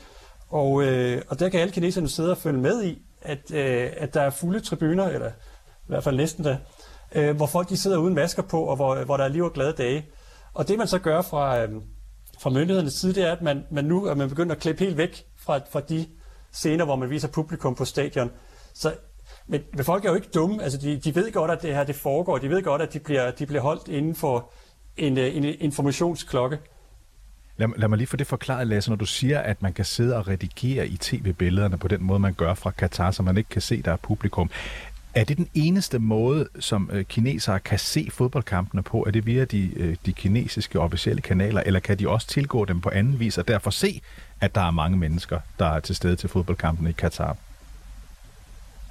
Og, 0.50 0.84
øh, 0.84 1.22
og 1.30 1.40
der 1.40 1.50
kan 1.50 1.60
alle 1.60 1.74
kineserne 1.74 2.10
sidde 2.10 2.32
og 2.32 2.38
følge 2.38 2.60
med 2.60 2.84
i, 2.84 3.02
at, 3.22 3.52
øh, 3.54 3.90
at 3.98 4.14
der 4.14 4.22
er 4.22 4.30
fulde 4.30 4.60
tribuner, 4.60 5.08
eller 5.08 5.30
i 5.30 5.88
hvert 5.88 6.04
fald 6.04 6.16
næsten 6.16 6.44
der, 6.44 6.58
øh, 7.16 7.36
hvor 7.36 7.46
folk 7.46 7.70
de 7.70 7.78
sidder 7.78 7.98
uden 7.98 8.14
masker 8.14 8.42
på, 8.42 8.64
og 8.64 8.76
hvor, 8.76 9.04
hvor 9.04 9.18
der 9.18 9.24
er 9.24 9.28
liv 9.28 9.44
og 9.44 9.54
glade 9.54 9.74
dage. 9.74 10.06
Og 10.54 10.68
det 10.68 10.78
man 10.78 10.88
så 10.88 11.00
gør 11.00 11.22
fra, 11.22 11.62
øh, 11.62 11.70
fra 12.40 12.50
myndighedernes 12.50 12.94
side, 12.94 13.14
det 13.14 13.24
er, 13.24 13.32
at 13.32 13.42
man, 13.42 13.64
man 13.72 13.86
nu 13.86 14.06
er 14.06 14.16
man 14.16 14.30
begyndt 14.30 14.52
at 14.52 14.60
klippe 14.60 14.84
helt 14.84 14.98
væk 14.98 15.26
fra, 15.38 15.60
fra 15.72 15.82
de 15.82 16.06
scener, 16.54 16.86
hvor 16.86 16.96
man 16.96 17.10
viser 17.10 17.28
publikum 17.28 17.76
på 17.76 17.86
stadion. 17.86 18.32
Så, 18.74 18.94
men, 19.48 19.62
men 19.74 19.86
folk 19.86 20.06
er 20.06 20.10
jo 20.10 20.16
ikke 20.16 20.30
dumme. 20.34 20.64
Altså, 20.64 20.78
de, 20.78 20.98
de 20.98 21.16
ved 21.16 21.32
godt, 21.32 21.52
at 21.52 21.62
det 21.62 21.76
her 21.76 21.84
det 21.84 21.96
foregår. 21.96 22.38
De 22.38 22.50
ved 22.50 22.64
godt, 22.64 22.82
at 22.82 22.94
de 22.94 23.00
bliver, 23.00 23.32
de 23.32 23.46
bliver 23.46 23.62
holdt 23.62 23.88
inden 23.88 24.16
for 24.16 24.52
en, 24.98 25.18
øh, 25.18 25.36
en 25.36 25.44
informationsklokke. 25.44 26.58
Lad, 27.58 27.68
lad 27.78 27.88
mig 27.88 27.98
lige 27.98 28.08
få 28.08 28.18
det 28.18 28.28
forklaret, 28.28 28.68
Lasse, 28.68 28.90
når 28.90 28.98
du 28.98 29.06
siger, 29.06 29.40
at 29.40 29.62
man 29.62 29.74
kan 29.74 29.86
sidde 29.86 30.18
og 30.18 30.28
redigere 30.28 30.88
i 30.88 30.98
tv-billederne 30.98 31.78
på 31.78 31.88
den 31.88 32.04
måde, 32.04 32.20
man 32.20 32.34
gør 32.34 32.54
fra 32.54 32.72
Katar, 32.72 33.12
så 33.12 33.24
man 33.24 33.38
ikke 33.38 33.50
kan 33.50 33.62
se, 33.62 33.82
der 33.82 33.92
er 33.92 33.96
publikum. 33.96 34.50
Er 35.16 35.24
det 35.24 35.38
den 35.38 35.50
eneste 35.54 36.00
måde, 36.00 36.48
som 36.60 36.90
øh, 36.94 37.06
kinesere 37.06 37.60
kan 37.60 37.80
se 37.80 38.10
fodboldkampene 38.12 38.84
på? 38.84 39.04
Er 39.08 39.12
det 39.12 39.26
via 39.26 39.46
de, 39.46 39.72
øh, 39.76 39.96
de 40.06 40.14
kinesiske 40.14 40.80
officielle 40.80 41.22
kanaler, 41.22 41.64
eller 41.66 41.80
kan 41.80 42.00
de 42.00 42.10
også 42.10 42.28
tilgå 42.28 42.66
dem 42.66 42.82
på 42.82 42.90
anden 42.90 43.20
vis, 43.20 43.38
og 43.38 43.48
derfor 43.48 43.70
se, 43.70 44.02
at 44.44 44.56
der 44.56 44.62
er 44.62 44.72
mange 44.72 44.98
mennesker, 44.98 45.40
der 45.60 45.66
er 45.66 45.80
til 45.80 45.96
stede 45.96 46.16
til 46.16 46.30
fodboldkampen 46.30 46.88
i 46.88 46.92
Katar? 46.92 47.38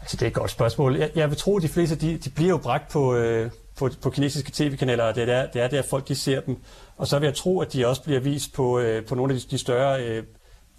Altså, 0.01 0.17
det 0.17 0.23
er 0.23 0.27
et 0.27 0.35
godt 0.35 0.51
spørgsmål. 0.51 0.97
Jeg, 0.97 1.11
jeg 1.15 1.31
vil 1.31 1.39
tro, 1.39 1.57
at 1.57 1.63
de 1.63 1.69
fleste 1.69 1.97
de, 1.97 2.19
de 2.19 2.31
bliver 2.31 2.51
jo 2.51 2.57
bragt 2.57 2.93
på, 2.93 3.15
øh, 3.15 3.51
på, 3.79 3.91
på 4.03 4.11
kinesiske 4.11 4.51
tv-kanaler, 4.55 5.05
og 5.05 5.15
det 5.15 5.23
er, 5.23 5.27
der, 5.27 5.47
det 5.47 5.63
er 5.63 5.69
der, 5.69 5.83
folk 5.83 6.09
de 6.09 6.15
ser 6.15 6.41
dem. 6.41 6.57
Og 6.97 7.07
så 7.07 7.19
vil 7.19 7.27
jeg 7.27 7.35
tro, 7.35 7.61
at 7.61 7.73
de 7.73 7.87
også 7.87 8.03
bliver 8.03 8.21
vist 8.21 8.55
på, 8.55 8.79
øh, 8.79 9.07
på 9.07 9.15
nogle 9.15 9.35
af 9.35 9.41
de, 9.41 9.47
de 9.51 9.59
større 9.59 10.05
øh, 10.05 10.25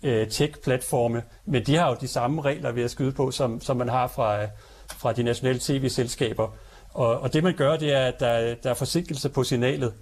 øh, 0.03 0.27
tech-platforme. 0.27 1.23
Men 1.45 1.65
de 1.65 1.75
har 1.75 1.89
jo 1.89 1.95
de 2.01 2.07
samme 2.07 2.41
regler 2.41 2.71
ved 2.71 2.83
at 2.83 2.91
skyde 2.91 3.11
på, 3.11 3.31
som, 3.31 3.61
som 3.61 3.77
man 3.77 3.89
har 3.89 4.07
fra, 4.07 4.45
fra 4.97 5.13
de 5.13 5.23
nationale 5.23 5.59
tv-selskaber. 5.59 6.47
Og, 6.93 7.19
og 7.19 7.33
det 7.33 7.43
man 7.43 7.55
gør, 7.55 7.75
det 7.77 7.93
er, 7.93 8.05
at 8.05 8.19
der, 8.19 8.55
der 8.63 8.69
er 8.69 8.73
forsinkelse 8.73 9.29
på 9.29 9.43
signalet. 9.43 9.93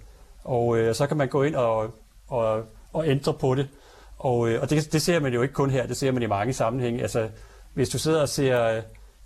Og 0.44 0.78
øh, 0.78 0.94
så 0.94 1.06
kan 1.06 1.16
man 1.16 1.28
gå 1.28 1.42
ind 1.42 1.54
og, 1.54 1.94
og, 2.28 2.62
og 2.92 3.08
ændre 3.08 3.34
på 3.34 3.54
det. 3.54 3.68
Og, 4.22 4.48
øh, 4.48 4.62
og 4.62 4.70
det, 4.70 4.92
det 4.92 5.02
ser 5.02 5.20
man 5.20 5.32
jo 5.32 5.42
ikke 5.42 5.54
kun 5.54 5.70
her, 5.70 5.86
det 5.86 5.96
ser 5.96 6.12
man 6.12 6.22
i 6.22 6.26
mange 6.26 6.52
sammenhænge. 6.52 7.02
Altså, 7.02 7.28
hvis 7.74 7.88
du 7.88 7.98
sidder 7.98 8.20
og 8.20 8.28
ser 8.28 8.62
øh, 8.62 8.82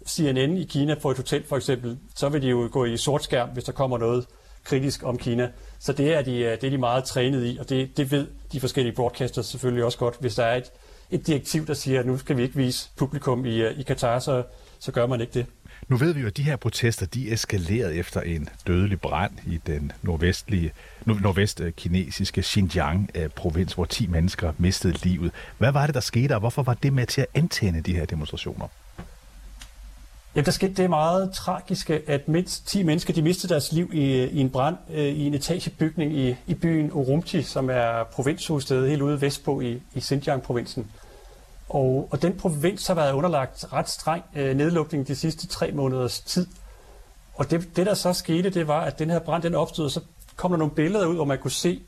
CNN 0.08 0.56
i 0.56 0.64
Kina 0.64 0.94
på 0.94 1.10
et 1.10 1.16
hotel 1.16 1.44
for 1.46 1.56
eksempel, 1.56 1.98
så 2.14 2.28
vil 2.28 2.42
de 2.42 2.48
jo 2.48 2.68
gå 2.72 2.84
i 2.84 2.96
sort 2.96 3.24
skærm, 3.24 3.48
hvis 3.48 3.64
der 3.64 3.72
kommer 3.72 3.98
noget 3.98 4.26
kritisk 4.64 5.02
om 5.02 5.18
Kina. 5.18 5.50
Så 5.78 5.92
det 5.92 6.14
er 6.14 6.22
de, 6.22 6.38
øh, 6.38 6.60
det 6.60 6.64
er 6.64 6.70
de 6.70 6.78
meget 6.78 7.04
trænet 7.04 7.44
i, 7.46 7.56
og 7.60 7.68
det, 7.68 7.96
det 7.96 8.10
ved 8.10 8.26
de 8.52 8.60
forskellige 8.60 8.94
broadcasters 8.94 9.46
selvfølgelig 9.46 9.84
også 9.84 9.98
godt. 9.98 10.16
Hvis 10.20 10.34
der 10.34 10.44
er 10.44 10.56
et, 10.56 10.72
et 11.10 11.26
direktiv, 11.26 11.66
der 11.66 11.74
siger, 11.74 12.00
at 12.00 12.06
nu 12.06 12.18
skal 12.18 12.36
vi 12.36 12.42
ikke 12.42 12.56
vise 12.56 12.90
publikum 12.96 13.44
i, 13.44 13.62
øh, 13.62 13.78
i 13.78 13.82
Katar, 13.82 14.18
så, 14.18 14.42
så 14.78 14.92
gør 14.92 15.06
man 15.06 15.20
ikke 15.20 15.34
det. 15.34 15.46
Nu 15.88 15.96
ved 15.96 16.12
vi 16.12 16.20
jo, 16.20 16.26
at 16.26 16.36
de 16.36 16.42
her 16.42 16.56
protester, 16.56 17.06
de 17.06 17.32
eskalerede 17.32 17.94
efter 17.94 18.20
en 18.20 18.48
dødelig 18.66 19.00
brand 19.00 19.32
i 19.46 19.60
den 19.66 19.92
nordvestlige, 20.02 20.72
nordvestkinesiske 21.04 22.42
Xinjiang-provins, 22.42 23.70
eh, 23.70 23.74
hvor 23.74 23.84
10 23.84 24.06
mennesker 24.06 24.52
mistede 24.58 24.94
livet. 25.02 25.32
Hvad 25.58 25.72
var 25.72 25.86
det, 25.86 25.94
der 25.94 26.00
skete, 26.00 26.34
og 26.34 26.40
hvorfor 26.40 26.62
var 26.62 26.74
det 26.74 26.92
med 26.92 27.06
til 27.06 27.20
at 27.20 27.26
antænde 27.34 27.80
de 27.80 27.94
her 27.94 28.04
demonstrationer? 28.04 28.68
Ja, 30.36 30.40
der 30.40 30.50
skete 30.50 30.82
det 30.82 30.90
meget 30.90 31.32
tragiske, 31.32 32.02
at 32.06 32.28
mindst 32.28 32.68
10 32.68 32.82
mennesker 32.82 33.14
de 33.14 33.22
mistede 33.22 33.52
deres 33.52 33.72
liv 33.72 33.90
i, 33.94 34.24
i 34.24 34.40
en 34.40 34.50
brand 34.50 34.76
øh, 34.90 35.04
i 35.04 35.26
en 35.26 35.34
etagebygning 35.34 36.16
i, 36.16 36.36
i 36.46 36.54
byen 36.54 36.92
Urumqi, 36.92 37.42
som 37.42 37.70
er 37.70 38.04
provinshovedstedet 38.12 38.88
helt 38.88 39.02
ude 39.02 39.20
vestpå 39.20 39.60
i, 39.60 39.82
i 39.94 40.00
Xinjiang-provinsen. 40.00 40.86
Og, 41.68 42.08
og 42.10 42.22
den 42.22 42.36
provins 42.36 42.86
har 42.86 42.94
været 42.94 43.12
underlagt 43.12 43.72
ret 43.72 43.88
streng 43.88 44.24
øh, 44.34 44.56
nedlukning 44.56 45.08
de 45.08 45.14
sidste 45.14 45.46
tre 45.46 45.72
måneders 45.72 46.20
tid. 46.20 46.46
Og 47.34 47.50
det, 47.50 47.76
det, 47.76 47.86
der 47.86 47.94
så 47.94 48.12
skete, 48.12 48.50
det 48.50 48.68
var, 48.68 48.80
at 48.80 48.98
den 48.98 49.10
her 49.10 49.18
brand 49.18 49.42
den 49.42 49.54
opstod, 49.54 49.84
og 49.84 49.90
så 49.90 50.00
kom 50.36 50.50
der 50.50 50.58
nogle 50.58 50.74
billeder 50.74 51.06
ud, 51.06 51.14
hvor 51.14 51.24
man 51.24 51.38
kunne 51.38 51.50
se, 51.50 51.82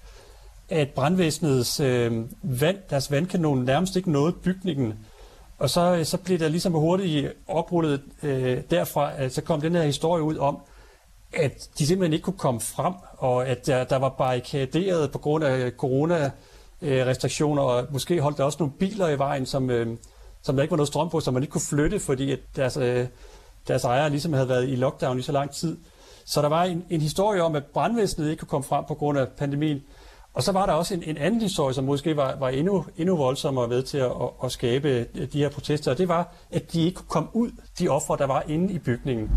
at 0.68 0.90
brandvæsenets 0.90 1.80
øh, 1.80 2.25
vand, 2.42 2.76
deres 2.90 3.11
vandkanon 3.11 3.64
nærmest 3.64 3.97
ikke 3.97 4.12
nåede 4.12 4.32
bygningen. 4.32 4.94
Og 5.58 5.70
så, 5.70 5.97
øh, 5.97 6.04
så 6.04 6.16
blev 6.18 6.38
der 6.38 6.49
ligesom 6.49 6.73
hurtigt 6.73 7.32
oprullet 7.49 8.02
øh, 8.23 8.62
derfra, 8.70 9.12
at 9.16 9.35
så 9.35 9.42
kom 9.42 9.61
den 9.61 9.75
her 9.75 9.82
historie 9.82 10.23
ud 10.23 10.37
om, 10.37 10.58
at 11.32 11.68
de 11.78 11.87
simpelthen 11.87 12.12
ikke 12.12 12.25
kunne 12.25 12.38
komme 12.38 12.61
frem, 12.61 12.94
og 13.18 13.49
at 13.49 13.66
der, 13.66 13.85
der 13.85 13.97
var 13.97 14.08
barrikaderet 14.08 15.12
på 15.12 15.18
grund 15.18 15.44
af 15.44 15.70
corona 15.70 16.30
øh, 16.82 17.06
restriktioner, 17.06 17.62
og 17.62 17.87
måske 17.90 18.20
holdt 18.20 18.38
der 18.38 18.44
også 18.44 18.58
nogle 18.61 18.75
biler 18.78 19.08
i 19.08 19.18
vejen, 19.18 19.47
som, 19.47 19.70
øh, 19.70 19.97
som 20.42 20.56
der 20.56 20.62
ikke 20.62 20.70
var 20.70 20.76
noget 20.76 20.88
strøm 20.88 21.11
på, 21.11 21.20
som 21.20 21.35
man 21.35 21.42
ikke 21.42 21.52
kunne 21.52 21.68
flytte, 21.70 22.00
fordi 22.00 22.32
at 22.32 22.38
deres, 22.56 22.76
øh, 22.76 23.06
deres 23.68 23.85
ejere 23.85 24.11
ligesom 24.11 24.32
havde 24.32 24.49
været 24.49 24.68
i 24.68 24.76
lockdown 24.76 25.18
i 25.18 25.23
så 25.23 25.32
lang 25.32 25.50
tid. 25.50 25.78
Så 26.25 26.42
der 26.42 26.49
var 26.49 26.64
en, 26.64 26.85
en 26.90 27.00
historie 27.00 27.42
om, 27.42 27.54
at 27.54 27.64
brandvæsenet 27.64 28.30
ikke 28.30 28.40
kunne 28.40 28.49
komme 28.49 28.64
frem 28.64 28.85
på 28.88 28.94
grund 28.94 29.18
af 29.18 29.28
pandemien. 29.38 29.80
Og 30.35 30.42
så 30.42 30.52
var 30.52 30.66
der 30.66 30.73
også 30.73 30.94
en, 30.94 31.02
en 31.06 31.16
anden 31.16 31.40
historie, 31.40 31.75
som 31.75 31.85
måske 31.85 32.16
var, 32.16 32.37
var 32.38 32.49
endnu, 32.49 32.85
endnu 32.97 33.16
voldsommere 33.16 33.70
ved 33.70 33.82
til 33.82 33.99
at, 33.99 34.04
at, 34.04 34.28
at 34.44 34.52
skabe 34.52 34.88
øh, 34.88 35.32
de 35.32 35.38
her 35.38 35.49
protester, 35.49 35.90
og 35.90 35.99
det 35.99 36.08
var, 36.08 36.35
at 36.50 36.73
de 36.73 36.85
ikke 36.85 36.97
kunne 36.97 37.08
komme 37.08 37.28
ud, 37.32 37.50
de 37.78 37.88
ofre, 37.88 38.16
der 38.16 38.26
var 38.26 38.42
inde 38.49 38.73
i 38.73 38.78
bygningen. 38.78 39.30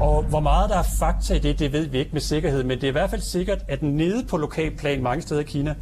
Og 0.00 0.22
hvor 0.22 0.40
meget 0.40 0.70
der 0.70 0.76
er 0.76 0.84
fakta 0.98 1.34
i 1.34 1.38
det, 1.38 1.58
det 1.58 1.72
ved 1.72 1.86
vi 1.86 1.98
ikke 1.98 2.10
med 2.12 2.20
sikkerhed, 2.20 2.64
men 2.64 2.70
det 2.70 2.84
er 2.84 2.88
i 2.88 2.92
hvert 2.92 3.10
fald 3.10 3.20
sikkert, 3.20 3.58
at 3.68 3.82
nede 3.82 4.24
på 4.24 4.36
lokalplan 4.36 5.02
mange 5.02 5.22
steder 5.22 5.40
i 5.40 5.44
Kina, 5.44 5.74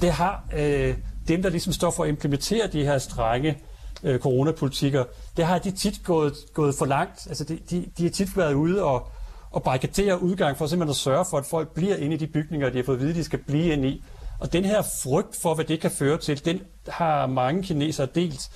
det 0.00 0.12
har 0.12 0.44
øh, 0.56 0.96
dem, 1.28 1.42
der 1.42 1.50
ligesom 1.50 1.72
står 1.72 1.90
for 1.90 2.02
at 2.02 2.08
implementere 2.08 2.66
de 2.66 2.84
her 2.84 2.98
strenge 2.98 3.58
øh, 4.02 4.20
coronapolitikker, 4.20 5.04
det 5.36 5.44
har 5.44 5.58
de 5.58 5.70
tit 5.70 6.00
gået, 6.04 6.34
gået 6.54 6.74
for 6.74 6.86
langt. 6.86 7.26
Altså 7.28 7.44
de, 7.44 7.58
de, 7.70 7.86
de 7.98 8.02
har 8.02 8.10
tit 8.10 8.36
været 8.36 8.54
ude 8.54 8.84
og, 8.84 9.08
og 9.50 9.62
barrikadere 9.62 10.22
udgang 10.22 10.56
for 10.56 10.66
simpelthen 10.66 10.90
at 10.90 10.96
sørge 10.96 11.24
for, 11.30 11.38
at 11.38 11.46
folk 11.46 11.74
bliver 11.74 11.96
inde 11.96 12.14
i 12.14 12.18
de 12.18 12.26
bygninger, 12.26 12.70
de 12.70 12.76
har 12.76 12.84
fået 12.84 12.96
at 12.96 13.00
vide, 13.00 13.10
at 13.10 13.16
de 13.16 13.24
skal 13.24 13.38
blive 13.38 13.72
inde 13.72 13.88
i. 13.88 14.04
Og 14.40 14.52
den 14.52 14.64
her 14.64 14.82
frygt 15.02 15.36
for, 15.42 15.54
hvad 15.54 15.64
det 15.64 15.80
kan 15.80 15.90
føre 15.90 16.18
til, 16.18 16.44
den 16.44 16.60
har 16.88 17.26
mange 17.26 17.62
kinesere 17.62 18.08
delt. 18.14 18.50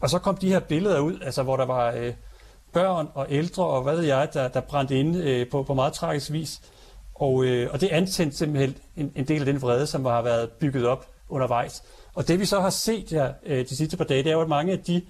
Og 0.00 0.10
så 0.10 0.18
kom 0.18 0.36
de 0.36 0.48
her 0.48 0.60
billeder 0.60 1.00
ud, 1.00 1.18
altså 1.22 1.42
hvor 1.42 1.56
der 1.56 1.66
var 1.66 1.92
øh, 1.92 2.12
børn 2.72 3.08
og 3.14 3.26
ældre 3.30 3.64
og 3.64 3.82
hvad 3.82 3.96
ved 3.96 4.04
jeg, 4.04 4.28
der, 4.34 4.48
der 4.48 4.60
brændte 4.60 5.00
inde 5.00 5.18
øh, 5.18 5.50
på, 5.50 5.62
på 5.62 5.74
meget 5.74 5.92
tragisk 5.92 6.32
vis. 6.32 6.60
Og, 7.14 7.44
øh, 7.44 7.70
og 7.72 7.80
det 7.80 7.88
antændte 7.88 8.36
simpelthen 8.36 8.76
en, 8.96 9.12
en 9.16 9.24
del 9.24 9.40
af 9.40 9.46
den 9.46 9.62
vrede, 9.62 9.86
som 9.86 10.04
har 10.04 10.22
været 10.22 10.50
bygget 10.50 10.86
op 10.86 11.06
undervejs. 11.28 11.82
Og 12.14 12.28
det 12.28 12.40
vi 12.40 12.44
så 12.44 12.60
har 12.60 12.70
set 12.70 13.10
her 13.10 13.32
øh, 13.46 13.68
de 13.68 13.76
sidste 13.76 13.96
par 13.96 14.04
dage, 14.04 14.22
det 14.22 14.30
er 14.30 14.34
jo, 14.34 14.40
at 14.40 14.48
mange 14.48 14.72
af 14.72 14.78
de 14.78 15.02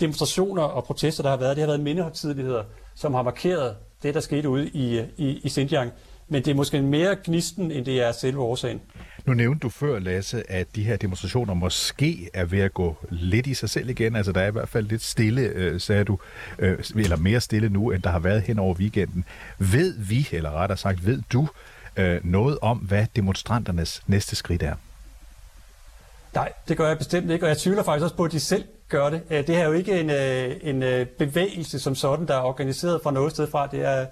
demonstrationer 0.00 0.62
og 0.62 0.84
protester, 0.84 1.22
der 1.22 1.30
har 1.30 1.36
været, 1.36 1.56
det 1.56 1.62
har 1.62 1.66
været 1.66 1.80
mindehøjtidligheder, 1.80 2.64
som 2.94 3.14
har 3.14 3.22
markeret 3.22 3.76
det, 4.02 4.14
der 4.14 4.20
skete 4.20 4.48
ude 4.48 4.68
i, 4.68 4.98
øh, 4.98 5.06
i, 5.16 5.40
i 5.44 5.48
Xinjiang. 5.48 5.92
Men 6.28 6.44
det 6.44 6.50
er 6.50 6.54
måske 6.54 6.82
mere 6.82 7.16
gnisten, 7.24 7.70
end 7.70 7.84
det 7.84 8.02
er 8.02 8.12
selve 8.12 8.40
årsagen. 8.40 8.80
Nu 9.26 9.34
nævnte 9.34 9.60
du 9.60 9.68
før, 9.68 9.98
Lasse, 9.98 10.50
at 10.50 10.76
de 10.76 10.84
her 10.84 10.96
demonstrationer 10.96 11.54
måske 11.54 12.30
er 12.34 12.44
ved 12.44 12.60
at 12.60 12.74
gå 12.74 12.96
lidt 13.10 13.46
i 13.46 13.54
sig 13.54 13.70
selv 13.70 13.88
igen. 13.88 14.16
Altså 14.16 14.32
der 14.32 14.40
er 14.40 14.46
i 14.46 14.50
hvert 14.50 14.68
fald 14.68 14.86
lidt 14.86 15.02
stille, 15.02 15.40
øh, 15.40 15.80
sagde 15.80 16.04
du, 16.04 16.18
øh, 16.58 16.78
eller 16.96 17.16
mere 17.16 17.40
stille 17.40 17.68
nu, 17.68 17.90
end 17.90 18.02
der 18.02 18.10
har 18.10 18.18
været 18.18 18.42
hen 18.42 18.58
over 18.58 18.74
weekenden. 18.74 19.24
Ved 19.58 19.94
vi, 19.98 20.28
eller 20.32 20.50
rettere 20.50 20.76
sagt, 20.76 21.06
ved 21.06 21.22
du 21.32 21.48
øh, 21.96 22.20
noget 22.24 22.58
om, 22.62 22.78
hvad 22.78 23.06
demonstranternes 23.16 24.02
næste 24.06 24.36
skridt 24.36 24.62
er? 24.62 24.74
Nej, 26.34 26.52
det 26.68 26.76
gør 26.76 26.88
jeg 26.88 26.98
bestemt 26.98 27.30
ikke, 27.30 27.44
og 27.44 27.48
jeg 27.48 27.58
tvivler 27.58 27.82
faktisk 27.82 28.04
også 28.04 28.16
på, 28.16 28.24
at 28.24 28.32
de 28.32 28.40
selv 28.40 28.64
gør 28.88 29.10
det. 29.10 29.22
Øh, 29.30 29.46
det 29.46 29.56
her 29.56 29.62
er 29.62 29.66
jo 29.66 29.72
ikke 29.72 30.00
en, 30.00 30.10
øh, 30.10 30.56
en 30.62 30.82
øh, 30.82 31.06
bevægelse 31.06 31.78
som 31.78 31.94
sådan, 31.94 32.26
der 32.26 32.34
er 32.34 32.42
organiseret 32.42 33.00
fra 33.02 33.10
noget 33.10 33.32
sted 33.32 33.46
fra. 33.50 33.66
Det 33.66 33.84
er, 33.84 34.06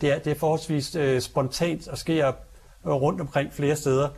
det 0.00 0.12
er, 0.12 0.18
det 0.18 0.30
er 0.30 0.38
forholdsvis 0.38 0.96
spontant 1.24 1.88
og 1.88 1.98
sker 1.98 2.32
rundt 2.86 3.20
omkring 3.20 3.52
flere 3.52 3.76
steder. 3.76 4.08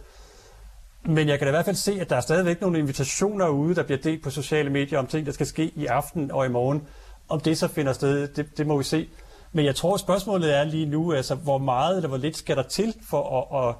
Men 1.04 1.28
jeg 1.28 1.38
kan 1.38 1.46
da 1.46 1.50
i 1.50 1.56
hvert 1.56 1.64
fald 1.64 1.76
se, 1.76 2.00
at 2.00 2.10
der 2.10 2.16
er 2.16 2.20
stadigvæk 2.20 2.60
nogle 2.60 2.78
invitationer 2.78 3.48
ude, 3.48 3.74
der 3.74 3.82
bliver 3.82 3.98
delt 3.98 4.22
på 4.22 4.30
sociale 4.30 4.70
medier 4.70 4.98
om 4.98 5.06
ting, 5.06 5.26
der 5.26 5.32
skal 5.32 5.46
ske 5.46 5.72
i 5.76 5.86
aften 5.86 6.30
og 6.30 6.46
i 6.46 6.48
morgen. 6.48 6.82
Om 7.28 7.40
det 7.40 7.58
så 7.58 7.68
finder 7.68 7.92
sted, 7.92 8.28
det, 8.28 8.58
det 8.58 8.66
må 8.66 8.78
vi 8.78 8.84
se. 8.84 9.08
Men 9.52 9.64
jeg 9.64 9.74
tror, 9.76 9.96
spørgsmålet 9.96 10.56
er 10.56 10.64
lige 10.64 10.86
nu, 10.86 11.12
altså 11.12 11.34
hvor 11.34 11.58
meget 11.58 11.96
eller 11.96 12.08
hvor 12.08 12.18
lidt 12.18 12.36
skal 12.36 12.56
der 12.56 12.62
til 12.62 12.94
for 13.10 13.50
at, 13.52 13.68
at, 13.68 13.74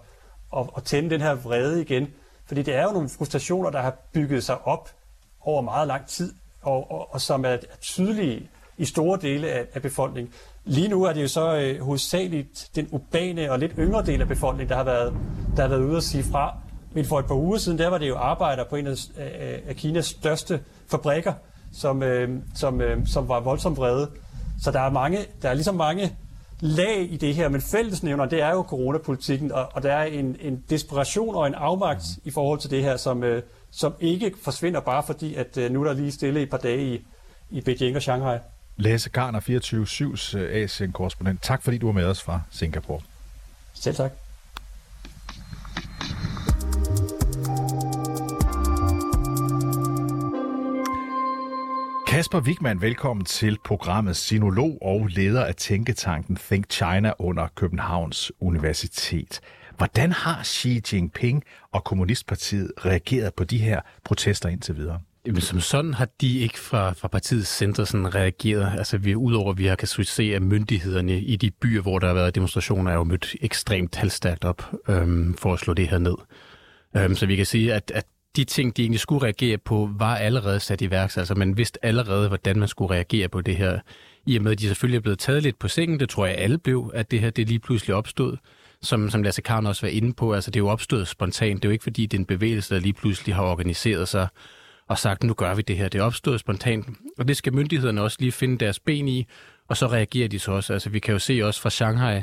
at, 0.60 0.70
at 0.76 0.84
tænde 0.84 1.10
den 1.10 1.20
her 1.20 1.34
vrede 1.34 1.80
igen. 1.82 2.08
Fordi 2.46 2.62
det 2.62 2.74
er 2.74 2.82
jo 2.82 2.92
nogle 2.92 3.08
frustrationer, 3.08 3.70
der 3.70 3.80
har 3.82 3.96
bygget 4.12 4.44
sig 4.44 4.66
op 4.66 4.90
over 5.40 5.62
meget 5.62 5.88
lang 5.88 6.06
tid, 6.06 6.34
og, 6.62 6.90
og, 6.90 7.14
og 7.14 7.20
som 7.20 7.44
er, 7.44 7.48
er 7.48 7.76
tydelige 7.80 8.50
i 8.78 8.84
store 8.84 9.18
dele 9.22 9.48
af, 9.48 9.66
af 9.74 9.82
befolkningen. 9.82 10.32
Lige 10.64 10.88
nu 10.88 11.02
er 11.02 11.12
det 11.12 11.22
jo 11.22 11.28
så 11.28 11.56
øh, 11.56 11.80
hovedsageligt 11.80 12.70
den 12.74 12.88
urbane 12.90 13.52
og 13.52 13.58
lidt 13.58 13.72
yngre 13.78 14.06
del 14.06 14.20
af 14.20 14.28
befolkningen, 14.28 14.68
der 14.68 14.76
har 14.76 14.84
været, 14.84 15.14
der 15.56 15.62
har 15.62 15.68
været 15.68 15.80
ude 15.80 15.96
at 15.96 16.02
sige 16.02 16.24
fra. 16.24 16.56
Men 16.98 17.04
for 17.04 17.18
et 17.18 17.26
par 17.26 17.34
uger 17.34 17.58
siden, 17.58 17.78
der 17.78 17.88
var 17.88 17.98
det 17.98 18.08
jo 18.08 18.16
arbejder 18.16 18.64
på 18.64 18.76
en 18.76 18.86
af, 18.86 19.76
Kinas 19.76 20.06
største 20.06 20.60
fabrikker, 20.90 21.32
som, 21.72 22.02
øh, 22.02 22.38
som, 22.54 22.80
øh, 22.80 23.06
som 23.06 23.28
var 23.28 23.40
voldsomt 23.40 23.76
vrede. 23.78 24.10
Så 24.62 24.70
der 24.70 24.80
er, 24.80 24.90
mange, 24.90 25.18
der 25.42 25.48
er 25.48 25.54
ligesom 25.54 25.74
mange 25.74 26.16
lag 26.60 27.12
i 27.12 27.16
det 27.16 27.34
her, 27.34 27.48
men 27.48 27.60
fællesnævner, 27.60 28.26
det 28.26 28.42
er 28.42 28.50
jo 28.50 28.62
coronapolitikken, 28.62 29.52
og, 29.52 29.68
og 29.72 29.82
der 29.82 29.92
er 29.92 30.04
en, 30.04 30.36
en 30.40 30.64
desperation 30.70 31.34
og 31.34 31.46
en 31.46 31.54
afmagt 31.54 32.04
i 32.24 32.30
forhold 32.30 32.58
til 32.58 32.70
det 32.70 32.82
her, 32.82 32.96
som, 32.96 33.24
øh, 33.24 33.42
som 33.70 33.94
ikke 34.00 34.32
forsvinder 34.42 34.80
bare 34.80 35.02
fordi, 35.02 35.34
at 35.34 35.56
øh, 35.56 35.70
nu 35.70 35.80
er 35.82 35.84
der 35.84 35.92
lige 35.92 36.12
stille 36.12 36.40
i 36.40 36.42
et 36.42 36.50
par 36.50 36.58
dage 36.58 36.94
i, 36.94 37.06
i 37.50 37.60
Beijing 37.60 37.96
og 37.96 38.02
Shanghai. 38.02 38.38
Lasse 38.76 39.10
Garner, 39.10 39.40
24-7's 39.40 40.38
øh, 40.38 40.62
Asien-korrespondent. 40.62 41.42
Tak 41.42 41.62
fordi 41.62 41.78
du 41.78 41.86
var 41.86 41.92
med 41.92 42.04
os 42.04 42.22
fra 42.22 42.40
Singapore. 42.50 43.00
Selv 43.74 43.96
tak. 43.96 44.12
Kasper 52.18 52.40
Wigman, 52.40 52.80
velkommen 52.80 53.24
til 53.24 53.58
programmet 53.64 54.16
Sinolog 54.16 54.78
og 54.82 55.06
leder 55.06 55.44
af 55.44 55.54
tænketanken 55.54 56.36
Think 56.36 56.70
China 56.70 57.12
under 57.18 57.48
Københavns 57.54 58.32
Universitet. 58.40 59.40
Hvordan 59.76 60.12
har 60.12 60.44
Xi 60.44 60.80
Jinping 60.92 61.42
og 61.72 61.84
Kommunistpartiet 61.84 62.72
reageret 62.84 63.34
på 63.34 63.44
de 63.44 63.58
her 63.58 63.80
protester 64.04 64.48
indtil 64.48 64.76
videre? 64.76 65.00
Jamen, 65.26 65.40
som 65.40 65.60
sådan 65.60 65.94
har 65.94 66.08
de 66.20 66.38
ikke 66.38 66.58
fra, 66.58 66.92
fra 66.92 67.08
partiets 67.08 67.56
center 67.56 67.84
sådan 67.84 68.14
reageret. 68.14 68.78
Altså, 68.78 68.98
vi, 68.98 69.14
udover 69.14 69.52
at 69.52 69.58
vi 69.58 69.66
har 69.66 69.76
kan 69.76 69.88
se, 69.88 70.22
at 70.22 70.42
myndighederne 70.42 71.20
i 71.20 71.36
de 71.36 71.50
byer, 71.50 71.82
hvor 71.82 71.98
der 71.98 72.06
har 72.06 72.14
været 72.14 72.34
demonstrationer, 72.34 72.90
er 72.90 72.94
jo 72.94 73.04
mødt 73.04 73.36
ekstremt 73.40 73.92
talstærkt 73.92 74.44
op 74.44 74.62
øhm, 74.88 75.34
for 75.34 75.52
at 75.52 75.58
slå 75.60 75.74
det 75.74 75.88
her 75.88 75.98
ned. 75.98 76.16
Øhm, 76.96 77.14
så 77.14 77.26
vi 77.26 77.36
kan 77.36 77.46
sige, 77.46 77.74
at, 77.74 77.92
at 77.94 78.04
de 78.36 78.44
ting, 78.44 78.76
de 78.76 78.82
egentlig 78.82 79.00
skulle 79.00 79.22
reagere 79.22 79.58
på, 79.58 79.90
var 79.98 80.16
allerede 80.16 80.60
sat 80.60 80.80
i 80.80 80.90
værk. 80.90 81.16
Altså, 81.16 81.34
man 81.34 81.56
vidste 81.56 81.84
allerede, 81.84 82.28
hvordan 82.28 82.58
man 82.58 82.68
skulle 82.68 82.94
reagere 82.94 83.28
på 83.28 83.40
det 83.40 83.56
her. 83.56 83.78
I 84.26 84.36
og 84.36 84.42
med, 84.42 84.52
at 84.52 84.58
de 84.58 84.66
selvfølgelig 84.66 84.96
er 84.96 85.02
blevet 85.02 85.18
taget 85.18 85.42
lidt 85.42 85.58
på 85.58 85.68
sengen, 85.68 86.00
det 86.00 86.08
tror 86.08 86.26
jeg 86.26 86.36
alle 86.38 86.58
blev, 86.58 86.90
at 86.94 87.10
det 87.10 87.20
her 87.20 87.30
det 87.30 87.48
lige 87.48 87.58
pludselig 87.58 87.94
opstod. 87.94 88.36
Som, 88.82 89.10
som 89.10 89.22
Lasse 89.22 89.42
Karn 89.42 89.66
også 89.66 89.86
var 89.86 89.90
inde 89.90 90.12
på, 90.12 90.34
altså 90.34 90.50
det 90.50 90.56
er 90.56 90.64
jo 90.64 90.68
opstået 90.68 91.08
spontant. 91.08 91.62
Det 91.62 91.68
er 91.68 91.70
jo 91.70 91.72
ikke, 91.72 91.82
fordi 91.82 92.06
det 92.06 92.16
er 92.16 92.20
en 92.20 92.26
bevægelse, 92.26 92.74
der 92.74 92.80
lige 92.80 92.92
pludselig 92.92 93.34
har 93.34 93.42
organiseret 93.42 94.08
sig 94.08 94.28
og 94.88 94.98
sagt, 94.98 95.22
nu 95.22 95.34
gør 95.34 95.54
vi 95.54 95.62
det 95.62 95.76
her. 95.76 95.88
Det 95.88 95.98
er 95.98 96.02
opstået 96.02 96.40
spontant, 96.40 96.86
og 97.18 97.28
det 97.28 97.36
skal 97.36 97.54
myndighederne 97.54 98.02
også 98.02 98.16
lige 98.20 98.32
finde 98.32 98.58
deres 98.58 98.80
ben 98.80 99.08
i, 99.08 99.26
og 99.68 99.76
så 99.76 99.86
reagerer 99.86 100.28
de 100.28 100.38
så 100.38 100.52
også. 100.52 100.72
Altså 100.72 100.90
vi 100.90 100.98
kan 100.98 101.12
jo 101.12 101.18
se 101.18 101.40
også 101.44 101.60
fra 101.60 101.70
Shanghai, 101.70 102.22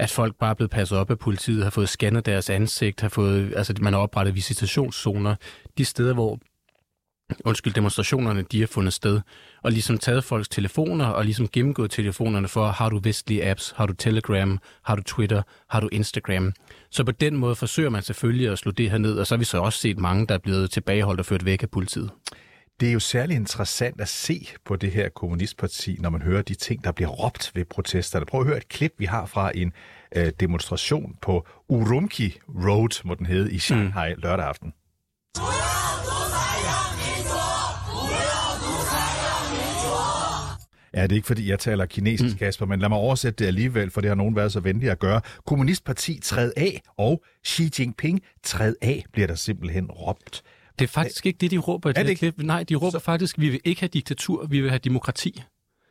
at 0.00 0.10
folk 0.10 0.36
bare 0.38 0.50
er 0.50 0.54
blevet 0.54 0.70
passet 0.70 0.98
op 0.98 1.10
af 1.10 1.18
politiet, 1.18 1.62
har 1.62 1.70
fået 1.70 1.88
scannet 1.88 2.26
deres 2.26 2.50
ansigt, 2.50 3.00
har 3.00 3.08
fået, 3.08 3.52
altså 3.56 3.74
man 3.80 3.92
har 3.92 4.00
oprettet 4.00 4.34
visitationszoner. 4.34 5.34
De 5.78 5.84
steder, 5.84 6.14
hvor 6.14 6.38
undskyld, 7.44 7.72
demonstrationerne, 7.72 8.42
de 8.42 8.60
har 8.60 8.66
fundet 8.66 8.92
sted, 8.92 9.20
og 9.62 9.72
ligesom 9.72 9.98
taget 9.98 10.24
folks 10.24 10.48
telefoner, 10.48 11.06
og 11.06 11.24
ligesom 11.24 11.48
gennemgået 11.48 11.90
telefonerne 11.90 12.48
for, 12.48 12.66
har 12.66 12.88
du 12.88 13.00
vestlige 13.02 13.50
apps, 13.50 13.74
har 13.76 13.86
du 13.86 13.92
Telegram, 13.92 14.58
har 14.82 14.96
du 14.96 15.02
Twitter, 15.02 15.42
har 15.68 15.80
du 15.80 15.88
Instagram. 15.92 16.52
Så 16.90 17.04
på 17.04 17.12
den 17.12 17.36
måde 17.36 17.54
forsøger 17.54 17.90
man 17.90 18.02
selvfølgelig 18.02 18.48
at 18.48 18.58
slå 18.58 18.72
det 18.72 18.90
her 18.90 18.98
ned, 18.98 19.18
og 19.18 19.26
så 19.26 19.34
har 19.34 19.38
vi 19.38 19.44
så 19.44 19.58
også 19.58 19.78
set 19.78 19.98
mange, 19.98 20.26
der 20.26 20.34
er 20.34 20.38
blevet 20.38 20.70
tilbageholdt 20.70 21.20
og 21.20 21.26
ført 21.26 21.44
væk 21.44 21.62
af 21.62 21.70
politiet. 21.70 22.10
Det 22.80 22.88
er 22.88 22.92
jo 22.92 23.00
særlig 23.00 23.36
interessant 23.36 24.00
at 24.00 24.08
se 24.08 24.48
på 24.64 24.76
det 24.76 24.92
her 24.92 25.08
kommunistparti, 25.08 25.96
når 26.00 26.10
man 26.10 26.22
hører 26.22 26.42
de 26.42 26.54
ting, 26.54 26.84
der 26.84 26.92
bliver 26.92 27.08
råbt 27.08 27.50
ved 27.54 27.64
protesterne. 27.64 28.26
Prøv 28.26 28.40
at 28.40 28.46
høre 28.46 28.56
et 28.56 28.68
klip, 28.68 28.94
vi 28.98 29.04
har 29.04 29.26
fra 29.26 29.52
en 29.54 29.72
øh, 30.16 30.32
demonstration 30.40 31.16
på 31.22 31.46
Urumqi 31.68 32.38
Road, 32.48 33.04
må 33.04 33.14
den 33.14 33.26
hedde, 33.26 33.52
i 33.52 33.58
Shanghai 33.58 34.14
mm. 34.14 34.20
lørdag 34.22 34.46
aften. 34.46 34.72
Ja, 40.94 41.02
det 41.02 41.12
er 41.12 41.16
ikke 41.16 41.26
fordi, 41.26 41.50
jeg 41.50 41.58
taler 41.58 41.86
kinesisk, 41.86 42.34
mm. 42.34 42.38
Kasper, 42.38 42.66
men 42.66 42.80
lad 42.80 42.88
mig 42.88 42.98
oversætte 42.98 43.44
det 43.44 43.46
alligevel, 43.46 43.90
for 43.90 44.00
det 44.00 44.08
har 44.08 44.14
nogen 44.14 44.36
været 44.36 44.52
så 44.52 44.60
venlige 44.60 44.90
at 44.90 44.98
gøre. 44.98 45.20
Kommunistparti 45.46 46.20
træd 46.22 46.52
af, 46.56 46.82
og 46.96 47.22
Xi 47.46 47.70
Jinping 47.78 48.20
træd 48.42 48.74
af, 48.82 49.04
bliver 49.12 49.26
der 49.26 49.34
simpelthen 49.34 49.90
råbt. 49.90 50.42
Det 50.80 50.86
er 50.86 50.92
faktisk 50.92 51.26
ikke 51.26 51.38
det, 51.38 51.50
de 51.50 51.58
råber 51.58 51.90
i 51.90 51.92
det, 51.92 52.06
det 52.06 52.18
klip. 52.18 52.34
Nej, 52.38 52.62
de 52.62 52.74
råber 52.74 52.90
så... 52.90 52.98
faktisk, 52.98 53.38
vi 53.38 53.48
vil 53.48 53.60
ikke 53.64 53.80
have 53.80 53.88
diktatur, 53.88 54.46
vi 54.46 54.60
vil 54.60 54.70
have 54.70 54.78
demokrati. 54.78 55.42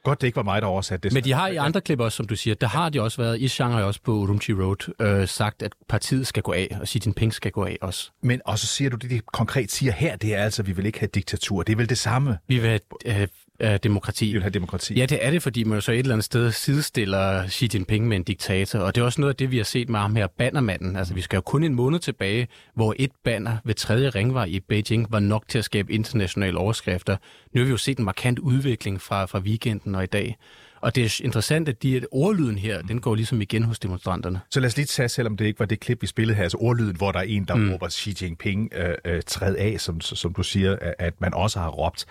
Godt, 0.04 0.22
det 0.22 0.28
ikke 0.28 0.36
var 0.36 0.44
mig, 0.44 0.62
der 0.62 0.68
oversatte 0.68 1.10
det. 1.10 1.14
Men 1.14 1.24
de 1.24 1.34
har 1.34 1.48
i 1.48 1.56
andre 1.56 1.82
klip 1.82 2.00
også, 2.00 2.16
som 2.16 2.28
du 2.28 2.36
siger, 2.36 2.56
der 2.56 2.68
har 2.68 2.90
de 2.90 3.02
også 3.02 3.22
været, 3.22 3.42
i 3.42 3.48
Shanghai 3.48 3.84
også 3.84 4.02
på 4.02 4.12
Urumqi 4.12 4.54
Road, 4.54 4.94
øh, 5.02 5.28
sagt, 5.28 5.62
at 5.64 5.74
partiet 5.90 6.28
skal 6.28 6.44
gå 6.44 6.52
af, 6.52 6.78
og 6.82 6.88
Xi 6.88 7.02
Jinping 7.06 7.34
skal 7.34 7.52
gå 7.52 7.66
af 7.66 7.78
også. 7.82 8.12
Men 8.22 8.42
og 8.46 8.60
så 8.60 8.68
siger 8.68 8.90
du, 8.90 8.98
det 8.98 9.10
de 9.10 9.20
konkret 9.34 9.72
siger 9.72 9.92
her, 9.92 10.16
det 10.16 10.36
er 10.36 10.44
altså, 10.44 10.62
at 10.62 10.68
vi 10.68 10.72
vil 10.72 10.86
ikke 10.86 11.00
have 11.00 11.10
diktatur. 11.14 11.64
Det 11.64 11.74
er 11.74 11.78
vel 11.78 11.90
det 11.90 11.98
samme? 11.98 12.38
Vi 12.48 12.60
vil 12.60 12.80
have 13.06 13.22
øh, 13.22 13.28
øh, 13.60 13.80
demokrati. 13.84 14.26
Vi 14.26 14.32
vil 14.32 14.42
have 14.42 14.50
demokrati. 14.50 14.94
Ja, 14.94 15.06
det 15.06 15.26
er 15.26 15.32
det, 15.32 15.44
fordi 15.44 15.64
man 15.64 15.76
jo 15.76 15.82
så 15.82 15.92
et 15.92 16.00
eller 16.00 16.14
andet 16.14 16.26
sted 16.26 16.52
sidestiller 16.52 17.48
Xi 17.48 17.70
Jinping 17.74 18.08
med 18.08 18.18
en 18.18 18.24
diktator, 18.24 18.80
og 18.80 18.96
det 18.96 19.02
er 19.02 19.06
også 19.06 19.22
noget 19.22 19.34
af 19.34 19.38
det, 19.38 19.52
vi 19.52 19.58
har 19.58 19.64
set 19.64 19.90
med 19.90 20.00
ham 20.00 20.16
her, 20.16 20.28
bannermanden. 20.28 20.96
Altså, 20.96 21.14
vi 21.14 21.22
skal 21.22 21.38
jo 21.38 21.42
kun 21.42 21.64
en 21.64 21.76
måned 21.76 22.00
tilbage, 22.00 22.48
hvor 22.76 22.96
et 23.00 23.12
banner 23.24 23.58
ved 23.64 23.74
tredje 23.74 24.10
ringvej 24.10 24.46
i 24.46 24.60
Beijing 24.60 25.12
var 25.12 25.20
nok 25.20 25.44
til 25.48 25.58
at 25.58 25.66
skabe 25.66 25.94
internationale 25.94 26.58
overskrifter. 26.58 27.18
Nu 27.54 27.62
har 27.62 27.66
vi 27.66 27.72
jo 27.72 27.78
set 27.78 27.98
en 27.98 28.06
markant 28.06 28.40
udvikling 28.40 29.02
fra, 29.02 29.26
fra 29.26 29.40
weekenden 29.40 29.96
og 29.96 30.04
i 30.04 30.08
dag. 30.08 30.38
Og 30.82 30.96
det 30.96 31.06
er 31.06 31.22
interessant, 31.24 31.70
at 31.70 31.84
de, 31.84 32.06
ordlyden 32.12 32.58
her, 32.58 32.82
den 32.82 33.02
går 33.02 33.16
ligesom 33.16 33.42
igen 33.42 33.64
hos 33.64 33.80
demonstranterne. 33.80 34.40
Så 34.50 34.60
lad 34.60 34.68
os 34.68 34.76
lige 34.76 34.86
tage, 34.86 35.10
selvom 35.10 35.38
det 35.38 35.46
ikke 35.46 35.60
var 35.60 35.66
det 35.66 35.80
klip, 35.80 36.02
vi 36.02 36.08
spillede 36.08 36.36
her, 36.36 36.44
altså 36.44 36.58
ordlyden, 36.58 36.96
hvor 36.96 37.12
der 37.12 37.20
er 37.20 37.24
en, 37.24 37.46
der 37.46 37.56
mm. 37.56 37.72
råber 37.72 37.90
Xi 37.90 38.16
Jinping 38.22 38.70
øh, 38.76 38.96
øh, 39.06 39.22
træd 39.28 39.56
af, 39.56 39.76
som, 39.80 40.02
som 40.02 40.34
du 40.34 40.44
siger, 40.44 40.78
at 41.00 41.22
man 41.22 41.34
også 41.34 41.60
har 41.60 41.70
råbt. 41.70 42.06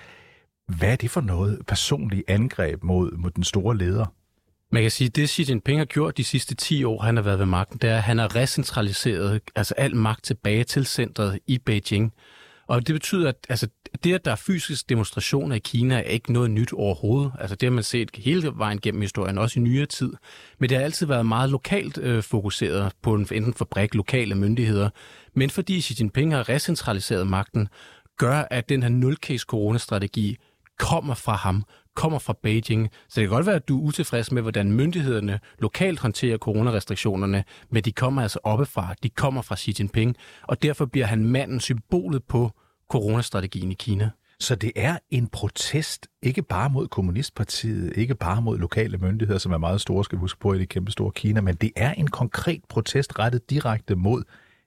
Hvad 0.68 0.92
er 0.92 0.96
det 0.96 1.10
for 1.10 1.20
noget 1.20 1.58
personligt 1.66 2.24
angreb 2.28 2.82
mod, 2.82 3.10
mod 3.10 3.30
den 3.30 3.44
store 3.44 3.76
leder? 3.76 4.06
Man 4.72 4.82
kan 4.82 4.90
sige, 4.90 5.08
at 5.08 5.16
det 5.16 5.30
Xi 5.30 5.44
Jinping 5.48 5.80
har 5.80 5.84
gjort 5.84 6.16
de 6.16 6.24
sidste 6.24 6.54
10 6.54 6.84
år, 6.84 7.02
han 7.02 7.16
har 7.16 7.22
været 7.22 7.38
ved 7.38 7.46
magten, 7.46 7.78
det 7.78 7.90
er, 7.90 7.96
at 7.96 8.02
han 8.02 8.18
har 8.18 8.36
recentraliseret 8.36 9.40
altså 9.56 9.74
al 9.76 9.96
magt 9.96 10.24
tilbage 10.24 10.64
til 10.64 10.86
centret 10.86 11.38
i 11.46 11.58
Beijing. 11.58 12.12
Og 12.66 12.86
det 12.86 12.94
betyder, 12.94 13.28
at 13.28 13.46
altså, 13.48 13.68
det, 14.04 14.14
at 14.14 14.24
der 14.24 14.30
er 14.30 14.36
fysiske 14.36 14.86
demonstrationer 14.88 15.56
i 15.56 15.58
Kina, 15.58 15.94
er 15.94 16.00
ikke 16.00 16.32
noget 16.32 16.50
nyt 16.50 16.72
overhovedet. 16.72 17.32
Altså, 17.38 17.56
det 17.56 17.66
har 17.66 17.74
man 17.74 17.84
set 17.84 18.10
hele 18.14 18.52
vejen 18.54 18.80
gennem 18.80 19.00
historien, 19.00 19.38
også 19.38 19.60
i 19.60 19.62
nyere 19.62 19.86
tid. 19.86 20.12
Men 20.58 20.68
det 20.68 20.76
har 20.76 20.84
altid 20.84 21.06
været 21.06 21.26
meget 21.26 21.50
lokalt 21.50 21.98
øh, 21.98 22.22
fokuseret 22.22 22.92
på 23.02 23.14
en, 23.14 23.26
enten 23.32 23.54
fabrik, 23.54 23.94
lokale 23.94 24.34
myndigheder. 24.34 24.90
Men 25.34 25.50
fordi 25.50 25.80
Xi 25.80 25.94
Jinping 26.00 26.34
har 26.34 26.48
recentraliseret 26.48 27.26
magten, 27.26 27.68
gør, 28.18 28.44
at 28.50 28.68
den 28.68 28.82
her 28.82 28.90
nul-case 28.90 29.44
coronastrategi 29.48 30.36
kommer 30.78 31.14
fra 31.14 31.36
ham, 31.36 31.64
kommer 31.94 32.18
fra 32.18 32.34
Beijing. 32.42 32.90
Så 33.08 33.20
det 33.20 33.28
kan 33.28 33.36
godt 33.36 33.46
være, 33.46 33.56
at 33.56 33.68
du 33.68 33.78
er 33.78 33.82
utilfreds 33.82 34.32
med, 34.32 34.42
hvordan 34.42 34.72
myndighederne 34.72 35.40
lokalt 35.58 36.00
håndterer 36.00 36.38
coronarestriktionerne, 36.38 37.44
men 37.70 37.82
de 37.82 37.92
kommer 37.92 38.22
altså 38.22 38.38
oppefra. 38.42 38.94
De 39.02 39.08
kommer 39.08 39.42
fra 39.42 39.56
Xi 39.56 39.74
Jinping, 39.78 40.16
og 40.42 40.62
derfor 40.62 40.86
bliver 40.86 41.06
han 41.06 41.24
manden 41.24 41.60
symbolet 41.60 42.24
på 42.24 42.50
coronastrategien 42.90 43.70
i 43.72 43.74
Kina. 43.74 44.10
Så 44.40 44.54
det 44.54 44.72
er 44.76 44.98
en 45.10 45.28
protest, 45.28 46.06
ikke 46.22 46.42
bare 46.42 46.70
mod 46.70 46.88
Kommunistpartiet, 46.88 47.96
ikke 47.96 48.14
bare 48.14 48.42
mod 48.42 48.58
lokale 48.58 48.98
myndigheder, 48.98 49.38
som 49.38 49.52
er 49.52 49.58
meget 49.58 49.80
store, 49.80 50.04
skal 50.04 50.18
vi 50.18 50.20
huske 50.20 50.40
på, 50.40 50.52
i 50.52 50.58
det 50.58 50.68
kæmpe 50.68 50.90
store 50.90 51.12
Kina, 51.12 51.40
men 51.40 51.54
det 51.54 51.70
er 51.76 51.92
en 51.92 52.08
konkret 52.08 52.60
protest 52.68 53.18
rettet 53.18 53.50
direkte 53.50 53.94
mod 53.94 54.22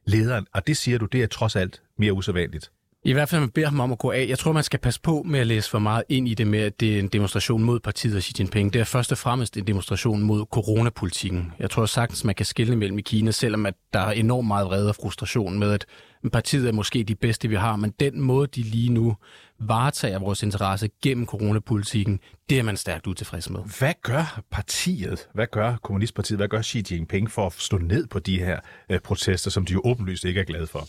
lederen, 0.06 0.48
og 0.54 0.68
det 0.68 0.78
siger 0.78 0.98
du, 0.98 1.06
det 1.06 1.24
er 1.24 1.28
trods 1.28 1.56
alt 1.56 1.82
mere 1.98 2.14
usædvanligt. 2.14 2.72
I 3.04 3.14
hvert 3.14 3.30
fald, 3.30 3.42
man 3.42 3.50
beder 3.50 3.68
ham 3.68 3.80
om 3.80 3.92
at 3.92 3.98
gå 3.98 4.12
af. 4.12 4.26
Jeg 4.30 4.40
tror, 4.40 4.52
man 4.52 4.64
skal 4.64 4.80
passe 4.80 5.02
på 5.02 5.24
med 5.26 5.40
at 5.40 5.48
læse 5.48 5.70
for 5.70 5.80
meget 5.80 6.04
ind 6.10 6.28
i 6.28 6.34
det 6.34 6.48
med, 6.48 6.60
at 6.60 6.80
det 6.80 6.96
er 6.96 7.00
en 7.00 7.08
demonstration 7.08 7.64
mod 7.64 7.80
partiet 7.80 8.16
og 8.16 8.22
Xi 8.24 8.34
Jinping. 8.40 8.74
Det 8.74 8.80
er 8.80 8.84
først 8.84 9.12
og 9.12 9.18
fremmest 9.18 9.58
en 9.58 9.68
demonstration 9.68 10.22
mod 10.22 10.46
coronapolitikken. 10.52 11.54
Jeg 11.60 11.70
tror 11.70 11.86
sagtens, 11.86 12.24
man 12.24 12.36
kan 12.36 12.46
skille 12.46 12.76
mellem 12.76 13.00
i 13.00 13.02
Kina, 13.02 13.32
selvom 13.32 13.66
at 13.66 13.74
der 13.94 14.00
er 14.00 14.12
enormt 14.12 14.48
meget 14.48 14.68
vrede 14.68 14.90
og 14.90 14.96
frustration 14.96 15.60
med, 15.60 15.72
at 15.72 15.86
partiet 16.34 16.68
er 16.68 16.72
måske 16.72 17.04
de 17.04 17.16
bedste, 17.16 17.48
vi 17.48 17.56
har, 17.56 17.76
men 17.76 17.94
den 18.00 18.22
måde, 18.22 18.48
de 18.48 18.62
lige 18.62 18.94
nu 18.94 19.16
varetager 19.60 20.20
vores 20.20 20.44
interesse 20.44 20.90
gennem 21.04 21.26
coronapolitikken, 21.26 22.20
det 22.50 22.60
er 22.60 22.64
man 22.64 22.78
stærkt 22.78 23.08
utilfreds 23.08 23.50
med. 23.50 23.60
Hvad 23.80 23.94
gør 24.02 24.42
partiet, 24.52 25.28
hvad 25.34 25.48
gør 25.52 25.76
Kommunistpartiet, 25.84 26.40
hvad 26.40 26.48
gør 26.48 26.62
Xi 26.62 26.84
Jinping 26.92 27.32
for 27.32 27.46
at 27.46 27.54
stå 27.58 27.78
ned 27.78 28.08
på 28.08 28.20
de 28.20 28.40
her 28.40 28.60
øh, 28.90 29.00
protester, 29.00 29.52
som 29.52 29.66
de 29.66 29.74
jo 29.74 29.82
åbenlyst 29.86 30.26
ikke 30.26 30.40
er 30.40 30.46
glade 30.46 30.68
for? 30.68 30.88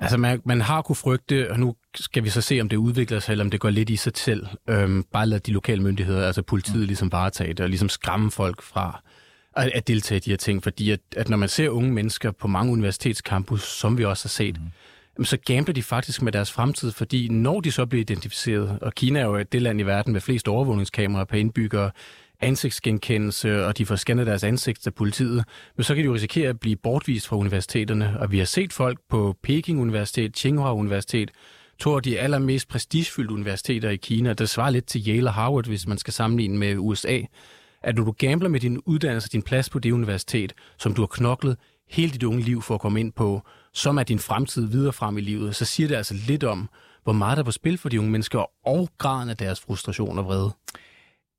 Altså, 0.00 0.16
man, 0.16 0.42
man 0.44 0.60
har 0.60 0.82
kunne 0.82 0.96
frygte, 0.96 1.50
og 1.50 1.60
nu 1.60 1.74
skal 1.94 2.24
vi 2.24 2.28
så 2.28 2.40
se, 2.40 2.60
om 2.60 2.68
det 2.68 2.76
udvikler 2.76 3.20
sig, 3.20 3.32
eller 3.32 3.44
om 3.44 3.50
det 3.50 3.60
går 3.60 3.70
lidt 3.70 3.90
i 3.90 3.96
sig 3.96 4.12
selv. 4.16 4.46
Øhm, 4.68 5.04
bare 5.12 5.26
lade 5.26 5.40
de 5.40 5.52
lokale 5.52 5.82
myndigheder, 5.82 6.26
altså 6.26 6.42
politiet, 6.42 6.80
mm. 6.80 6.86
ligesom 6.86 7.12
varetage 7.12 7.52
det, 7.52 7.60
og 7.60 7.68
ligesom 7.68 7.88
skræmme 7.88 8.30
folk 8.30 8.62
fra 8.62 9.02
at, 9.56 9.70
at 9.74 9.88
deltage 9.88 10.16
i 10.16 10.20
de 10.20 10.30
her 10.30 10.36
ting. 10.36 10.62
Fordi 10.62 10.90
at, 10.90 11.00
at 11.16 11.28
når 11.28 11.36
man 11.36 11.48
ser 11.48 11.68
unge 11.68 11.92
mennesker 11.92 12.30
på 12.30 12.48
mange 12.48 12.72
universitetscampus, 12.72 13.62
som 13.62 13.98
vi 13.98 14.04
også 14.04 14.24
har 14.24 14.28
set, 14.28 14.60
mm. 15.18 15.24
så 15.24 15.36
gambler 15.36 15.74
de 15.74 15.82
faktisk 15.82 16.22
med 16.22 16.32
deres 16.32 16.52
fremtid, 16.52 16.92
fordi 16.92 17.28
når 17.28 17.60
de 17.60 17.72
så 17.72 17.86
bliver 17.86 18.00
identificeret, 18.00 18.78
og 18.82 18.94
Kina 18.94 19.20
er 19.20 19.24
jo 19.24 19.42
det 19.42 19.62
land 19.62 19.80
i 19.80 19.82
verden 19.82 20.12
med 20.12 20.20
flest 20.20 20.48
overvågningskameraer 20.48 21.24
per 21.24 21.36
indbygger, 21.38 21.90
ansigtsgenkendelse, 22.40 23.66
og 23.66 23.78
de 23.78 23.86
får 23.86 23.96
scannet 23.96 24.26
deres 24.26 24.44
ansigt 24.44 24.86
af 24.86 24.94
politiet, 24.94 25.44
men 25.76 25.84
så 25.84 25.94
kan 25.94 26.04
de 26.04 26.06
jo 26.06 26.14
risikere 26.14 26.48
at 26.48 26.60
blive 26.60 26.76
bortvist 26.76 27.28
fra 27.28 27.36
universiteterne. 27.36 28.16
Og 28.20 28.32
vi 28.32 28.38
har 28.38 28.44
set 28.44 28.72
folk 28.72 28.98
på 29.10 29.36
Peking 29.42 29.80
Universitet, 29.80 30.34
Tsinghua 30.34 30.74
Universitet, 30.74 31.30
to 31.78 31.96
af 31.96 32.02
de 32.02 32.18
allermest 32.18 32.68
prestigefyldte 32.68 33.34
universiteter 33.34 33.90
i 33.90 33.96
Kina, 33.96 34.32
der 34.32 34.46
svarer 34.46 34.70
lidt 34.70 34.86
til 34.86 35.08
Yale 35.08 35.28
og 35.28 35.34
Harvard, 35.34 35.66
hvis 35.66 35.86
man 35.86 35.98
skal 35.98 36.12
sammenligne 36.12 36.58
med 36.58 36.76
USA, 36.78 37.20
at 37.82 37.96
når 37.96 38.04
du 38.04 38.14
gambler 38.18 38.48
med 38.48 38.60
din 38.60 38.78
uddannelse, 38.86 39.28
din 39.28 39.42
plads 39.42 39.70
på 39.70 39.78
det 39.78 39.92
universitet, 39.92 40.52
som 40.78 40.94
du 40.94 41.02
har 41.02 41.06
knoklet 41.06 41.56
hele 41.90 42.12
dit 42.12 42.22
unge 42.22 42.42
liv 42.42 42.62
for 42.62 42.74
at 42.74 42.80
komme 42.80 43.00
ind 43.00 43.12
på, 43.12 43.42
som 43.72 43.98
er 43.98 44.02
din 44.02 44.18
fremtid 44.18 44.66
videre 44.66 44.92
frem 44.92 45.18
i 45.18 45.20
livet, 45.20 45.56
så 45.56 45.64
siger 45.64 45.88
det 45.88 45.94
altså 45.94 46.14
lidt 46.26 46.44
om, 46.44 46.68
hvor 47.04 47.12
meget 47.12 47.36
der 47.36 47.42
er 47.42 47.44
på 47.44 47.50
spil 47.50 47.78
for 47.78 47.88
de 47.88 47.98
unge 47.98 48.10
mennesker, 48.10 48.66
og 48.66 48.88
graden 48.98 49.28
af 49.28 49.36
deres 49.36 49.60
frustration 49.60 50.18
og 50.18 50.24
vrede. 50.24 50.52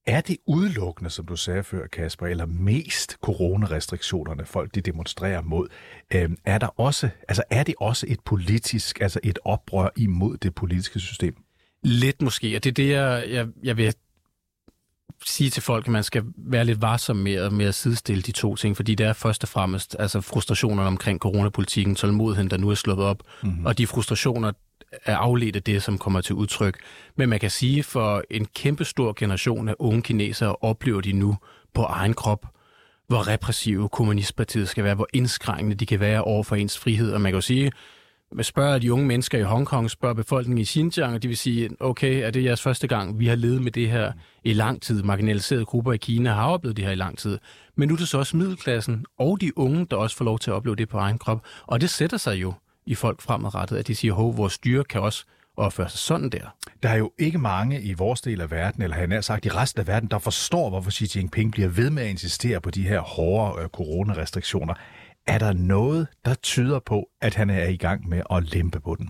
Er 0.05 0.21
det 0.21 0.37
udelukkende, 0.47 1.09
som 1.09 1.25
du 1.25 1.35
sagde 1.35 1.63
før, 1.63 1.87
Kasper, 1.87 2.27
eller 2.27 2.45
mest 2.45 3.17
coronarestriktionerne, 3.21 4.45
folk 4.45 4.75
de 4.75 4.81
demonstrerer 4.81 5.41
mod? 5.41 5.67
Øhm, 6.13 6.37
er, 6.45 6.57
der 6.57 6.79
også, 6.79 7.09
altså 7.27 7.43
er 7.49 7.63
det 7.63 7.75
også 7.79 8.05
et 8.09 8.19
politisk, 8.19 9.01
altså 9.01 9.19
et 9.23 9.39
oprør 9.45 9.89
imod 9.97 10.37
det 10.37 10.55
politiske 10.55 10.99
system? 10.99 11.35
Lidt 11.83 12.21
måske, 12.21 12.55
og 12.55 12.63
det 12.63 12.69
er 12.69 12.73
det, 12.73 12.89
jeg, 12.89 13.25
jeg, 13.29 13.47
jeg 13.63 13.77
vil 13.77 13.93
sige 15.25 15.49
til 15.49 15.63
folk, 15.63 15.85
at 15.85 15.91
man 15.91 16.03
skal 16.03 16.23
være 16.37 16.65
lidt 16.65 16.81
varsom 16.81 17.15
med, 17.15 17.33
at, 17.35 17.53
med 17.53 17.65
at 17.65 17.75
sidestille 17.75 18.21
de 18.21 18.31
to 18.31 18.55
ting, 18.55 18.75
fordi 18.75 18.95
det 18.95 19.05
er 19.05 19.13
først 19.13 19.43
og 19.43 19.49
fremmest 19.49 19.95
altså 19.99 20.21
frustrationerne 20.21 20.87
omkring 20.87 21.19
coronapolitikken, 21.19 21.95
tålmodigheden, 21.95 22.49
der 22.49 22.57
nu 22.57 22.69
er 22.69 22.75
slået 22.75 22.99
op, 22.99 23.23
mm-hmm. 23.43 23.65
og 23.65 23.77
de 23.77 23.87
frustrationer, 23.87 24.51
er 25.05 25.17
afledt 25.17 25.55
af 25.55 25.63
det, 25.63 25.83
som 25.83 25.97
kommer 25.97 26.21
til 26.21 26.35
udtryk. 26.35 26.77
Men 27.15 27.29
man 27.29 27.39
kan 27.39 27.49
sige, 27.49 27.83
for 27.83 28.23
en 28.29 28.45
kæmpe 28.45 28.85
stor 28.85 29.13
generation 29.15 29.69
af 29.69 29.75
unge 29.79 30.01
kinesere 30.01 30.55
oplever 30.55 31.01
de 31.01 31.13
nu 31.13 31.37
på 31.73 31.81
egen 31.81 32.13
krop, 32.13 32.45
hvor 33.07 33.27
repressive 33.27 33.89
kommunistpartiet 33.89 34.69
skal 34.69 34.83
være, 34.83 34.95
hvor 34.95 35.07
indskrænkende 35.13 35.75
de 35.75 35.85
kan 35.85 35.99
være 35.99 36.23
over 36.23 36.43
for 36.43 36.55
ens 36.55 36.79
frihed. 36.79 37.13
Og 37.13 37.21
man 37.21 37.31
kan 37.31 37.37
jo 37.37 37.41
sige, 37.41 37.71
man 38.33 38.43
spørger 38.43 38.79
de 38.79 38.93
unge 38.93 39.05
mennesker 39.05 39.37
i 39.37 39.41
Hongkong, 39.41 39.89
spørger 39.89 40.15
befolkningen 40.15 40.61
i 40.61 40.65
Xinjiang, 40.65 41.13
og 41.13 41.23
de 41.23 41.27
vil 41.27 41.37
sige, 41.37 41.69
okay, 41.79 42.25
er 42.25 42.31
det 42.31 42.43
jeres 42.43 42.61
første 42.61 42.87
gang, 42.87 43.19
vi 43.19 43.27
har 43.27 43.35
levet 43.35 43.61
med 43.61 43.71
det 43.71 43.89
her 43.89 44.11
i 44.43 44.53
lang 44.53 44.81
tid. 44.81 45.03
Marginaliserede 45.03 45.65
grupper 45.65 45.93
i 45.93 45.97
Kina 45.97 46.33
har 46.33 46.47
oplevet 46.47 46.77
det 46.77 46.85
her 46.85 46.91
i 46.91 46.95
lang 46.95 47.17
tid. 47.17 47.39
Men 47.75 47.87
nu 47.87 47.93
er 47.93 47.97
det 47.97 48.07
så 48.07 48.17
også 48.17 48.37
middelklassen 48.37 49.05
og 49.19 49.41
de 49.41 49.57
unge, 49.57 49.87
der 49.91 49.97
også 49.97 50.15
får 50.17 50.25
lov 50.25 50.39
til 50.39 50.51
at 50.51 50.55
opleve 50.55 50.75
det 50.75 50.89
på 50.89 50.97
egen 50.97 51.17
krop. 51.17 51.45
Og 51.67 51.81
det 51.81 51.89
sætter 51.89 52.17
sig 52.17 52.41
jo 52.41 52.53
i 52.85 52.95
folk 52.95 53.21
fremadrettet, 53.21 53.77
at 53.77 53.87
de 53.87 53.95
siger, 53.95 54.29
at 54.29 54.37
vores 54.37 54.53
styre 54.53 54.83
kan 54.83 55.01
også 55.01 55.25
opføre 55.57 55.89
sig 55.89 55.99
sådan 55.99 56.29
der. 56.29 56.55
Der 56.83 56.89
er 56.89 56.95
jo 56.97 57.11
ikke 57.19 57.37
mange 57.37 57.81
i 57.81 57.93
vores 57.93 58.21
del 58.21 58.41
af 58.41 58.51
verden, 58.51 58.83
eller 58.83 58.95
han 58.95 59.11
har 59.11 59.21
sagt 59.21 59.45
i 59.45 59.49
resten 59.49 59.79
af 59.79 59.87
verden, 59.87 60.09
der 60.09 60.19
forstår, 60.19 60.69
hvorfor 60.69 60.91
Xi 60.91 61.17
Jinping 61.19 61.51
bliver 61.51 61.69
ved 61.69 61.89
med 61.89 62.03
at 62.03 62.09
insistere 62.09 62.61
på 62.61 62.71
de 62.71 62.87
her 62.87 62.99
hårde 62.99 63.61
øh, 63.61 63.69
coronarestriktioner. 63.69 64.73
Er 65.27 65.37
der 65.37 65.53
noget, 65.53 66.07
der 66.25 66.33
tyder 66.33 66.79
på, 66.79 67.09
at 67.21 67.35
han 67.35 67.49
er 67.49 67.67
i 67.67 67.77
gang 67.77 68.09
med 68.09 68.21
at 68.29 68.53
lempe 68.53 68.79
på 68.79 68.95
den? 68.95 69.09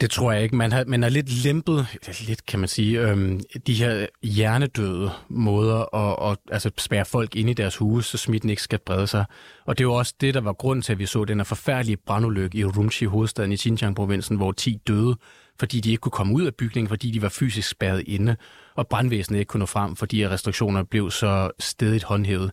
Det 0.00 0.10
tror 0.10 0.32
jeg 0.32 0.42
ikke. 0.42 0.56
Man 0.56 0.72
har, 0.72 0.84
man 0.86 1.02
har 1.02 1.10
lidt 1.10 1.44
lempet, 1.44 1.86
lidt 2.26 2.46
kan 2.46 2.58
man 2.58 2.68
sige, 2.68 3.00
øhm, 3.00 3.40
de 3.66 3.74
her 3.74 4.06
hjernedøde 4.22 5.10
måder 5.28 5.94
at, 5.94 6.30
at 6.30 6.38
altså 6.50 6.70
spære 6.78 7.04
folk 7.04 7.36
ind 7.36 7.50
i 7.50 7.52
deres 7.52 7.76
huse, 7.76 8.08
så 8.10 8.18
smitten 8.18 8.50
ikke 8.50 8.62
skal 8.62 8.78
brede 8.78 9.06
sig. 9.06 9.24
Og 9.66 9.78
det 9.78 9.84
er 9.84 9.88
jo 9.88 9.94
også 9.94 10.14
det, 10.20 10.34
der 10.34 10.40
var 10.40 10.52
grund 10.52 10.82
til, 10.82 10.92
at 10.92 10.98
vi 10.98 11.06
så 11.06 11.24
den 11.24 11.38
her 11.38 11.44
forfærdelige 11.44 11.96
brandulykke 11.96 12.58
i 12.58 12.64
Urumqi, 12.64 13.04
hovedstaden 13.04 13.52
i 13.52 13.56
Xinjiang-provincen, 13.56 14.36
hvor 14.36 14.52
10 14.52 14.80
døde, 14.86 15.16
fordi 15.58 15.80
de 15.80 15.90
ikke 15.90 16.00
kunne 16.00 16.12
komme 16.12 16.34
ud 16.34 16.42
af 16.42 16.54
bygningen, 16.54 16.88
fordi 16.88 17.10
de 17.10 17.22
var 17.22 17.28
fysisk 17.28 17.68
spærret 17.68 18.02
inde, 18.06 18.36
og 18.74 18.88
brandvæsenet 18.88 19.38
ikke 19.38 19.48
kunne 19.48 19.58
nå 19.58 19.66
frem, 19.66 19.96
fordi 19.96 20.28
restriktionerne 20.28 20.86
blev 20.86 21.10
så 21.10 21.50
stedigt 21.58 22.04
håndhævet. 22.04 22.50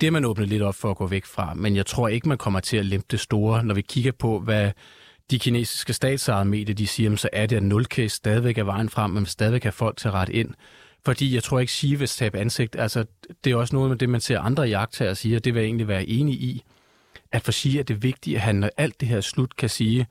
Det 0.00 0.06
er 0.06 0.10
man 0.10 0.24
åbnet 0.24 0.48
lidt 0.48 0.62
op 0.62 0.74
for 0.74 0.90
at 0.90 0.96
gå 0.96 1.06
væk 1.06 1.24
fra, 1.24 1.54
men 1.54 1.76
jeg 1.76 1.86
tror 1.86 2.08
ikke, 2.08 2.28
man 2.28 2.38
kommer 2.38 2.60
til 2.60 2.76
at 2.76 2.86
lempe 2.86 3.06
det 3.10 3.20
store, 3.20 3.64
når 3.64 3.74
vi 3.74 3.80
kigger 3.80 4.12
på, 4.12 4.40
hvad 4.40 4.70
de 5.30 5.38
kinesiske 5.38 5.92
statsejede 5.92 6.44
medier, 6.44 6.74
de 6.74 6.86
siger, 6.86 7.16
så 7.16 7.28
er 7.32 7.46
det, 7.46 7.56
at 7.56 7.62
nulcase 7.62 8.16
stadigvæk 8.16 8.58
er 8.58 8.64
vejen 8.64 8.88
frem, 8.88 9.10
men 9.10 9.26
stadigvæk 9.26 9.64
har 9.64 9.70
folk 9.70 9.96
til 9.96 10.10
ret 10.10 10.28
ind. 10.28 10.54
Fordi 11.04 11.34
jeg 11.34 11.42
tror 11.42 11.60
ikke, 11.60 11.72
Xi 11.72 11.94
vil 11.94 12.08
tabe 12.08 12.38
ansigt. 12.38 12.76
Altså, 12.76 13.04
det 13.44 13.52
er 13.52 13.56
også 13.56 13.76
noget 13.76 13.90
med 13.90 13.98
det, 13.98 14.08
man 14.08 14.20
ser 14.20 14.40
andre 14.40 14.62
jagttager 14.62 15.14
sige, 15.14 15.36
og 15.36 15.44
det 15.44 15.54
vil 15.54 15.60
jeg 15.60 15.66
egentlig 15.66 15.88
være 15.88 16.06
enig 16.06 16.34
i. 16.34 16.64
At 17.32 17.42
for 17.42 17.52
Xi 17.52 17.78
er 17.78 17.82
det 17.82 18.02
vigtigt, 18.02 18.36
at 18.36 18.42
han, 18.42 18.54
når 18.54 18.70
alt 18.76 19.00
det 19.00 19.08
her 19.08 19.20
slut, 19.20 19.56
kan 19.56 19.68
sige, 19.68 20.06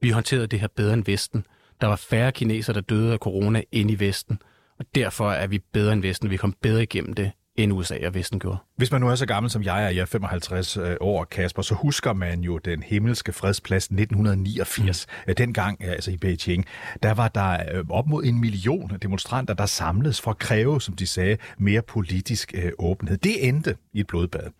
vi 0.00 0.10
håndterede 0.10 0.46
det 0.46 0.60
her 0.60 0.68
bedre 0.76 0.94
end 0.94 1.04
Vesten. 1.04 1.46
Der 1.80 1.86
var 1.86 1.96
færre 1.96 2.32
kinesere, 2.32 2.74
der 2.74 2.80
døde 2.80 3.12
af 3.12 3.18
corona 3.18 3.62
end 3.72 3.90
i 3.90 4.00
Vesten. 4.00 4.42
Og 4.78 4.84
derfor 4.94 5.30
er 5.30 5.46
vi 5.46 5.58
bedre 5.72 5.92
end 5.92 6.02
Vesten. 6.02 6.30
Vi 6.30 6.36
kom 6.36 6.54
bedre 6.62 6.82
igennem 6.82 7.12
det 7.12 7.30
end 7.58 7.72
USA 7.72 8.06
og 8.06 8.14
Vesten 8.14 8.40
gjorde. 8.40 8.58
Hvis 8.76 8.92
man 8.92 9.00
nu 9.00 9.08
er 9.08 9.14
så 9.14 9.26
gammel 9.26 9.50
som 9.50 9.62
jeg 9.62 9.84
er, 9.84 9.88
jeg 9.88 10.00
er 10.00 10.06
55 10.06 10.76
øh, 10.76 10.96
år, 11.00 11.24
Kasper, 11.24 11.62
så 11.62 11.74
husker 11.74 12.12
man 12.12 12.40
jo 12.40 12.58
den 12.58 12.82
himmelske 12.82 13.32
fredsplads 13.32 13.84
1989. 13.84 15.06
Mm. 15.26 15.34
Dengang, 15.34 15.84
altså 15.84 16.10
i 16.10 16.16
Beijing, 16.16 16.64
der 17.02 17.14
var 17.14 17.28
der 17.28 17.58
øh, 17.74 17.84
op 17.90 18.06
mod 18.06 18.24
en 18.24 18.40
million 18.40 18.98
demonstranter, 19.02 19.54
der 19.54 19.66
samledes 19.66 20.20
for 20.20 20.30
at 20.30 20.38
kræve, 20.38 20.80
som 20.80 20.96
de 20.96 21.06
sagde, 21.06 21.36
mere 21.58 21.82
politisk 21.82 22.54
øh, 22.54 22.72
åbenhed. 22.78 23.16
Det 23.16 23.48
endte 23.48 23.76
i 23.92 24.00
et 24.00 24.06
blodbad. 24.06 24.50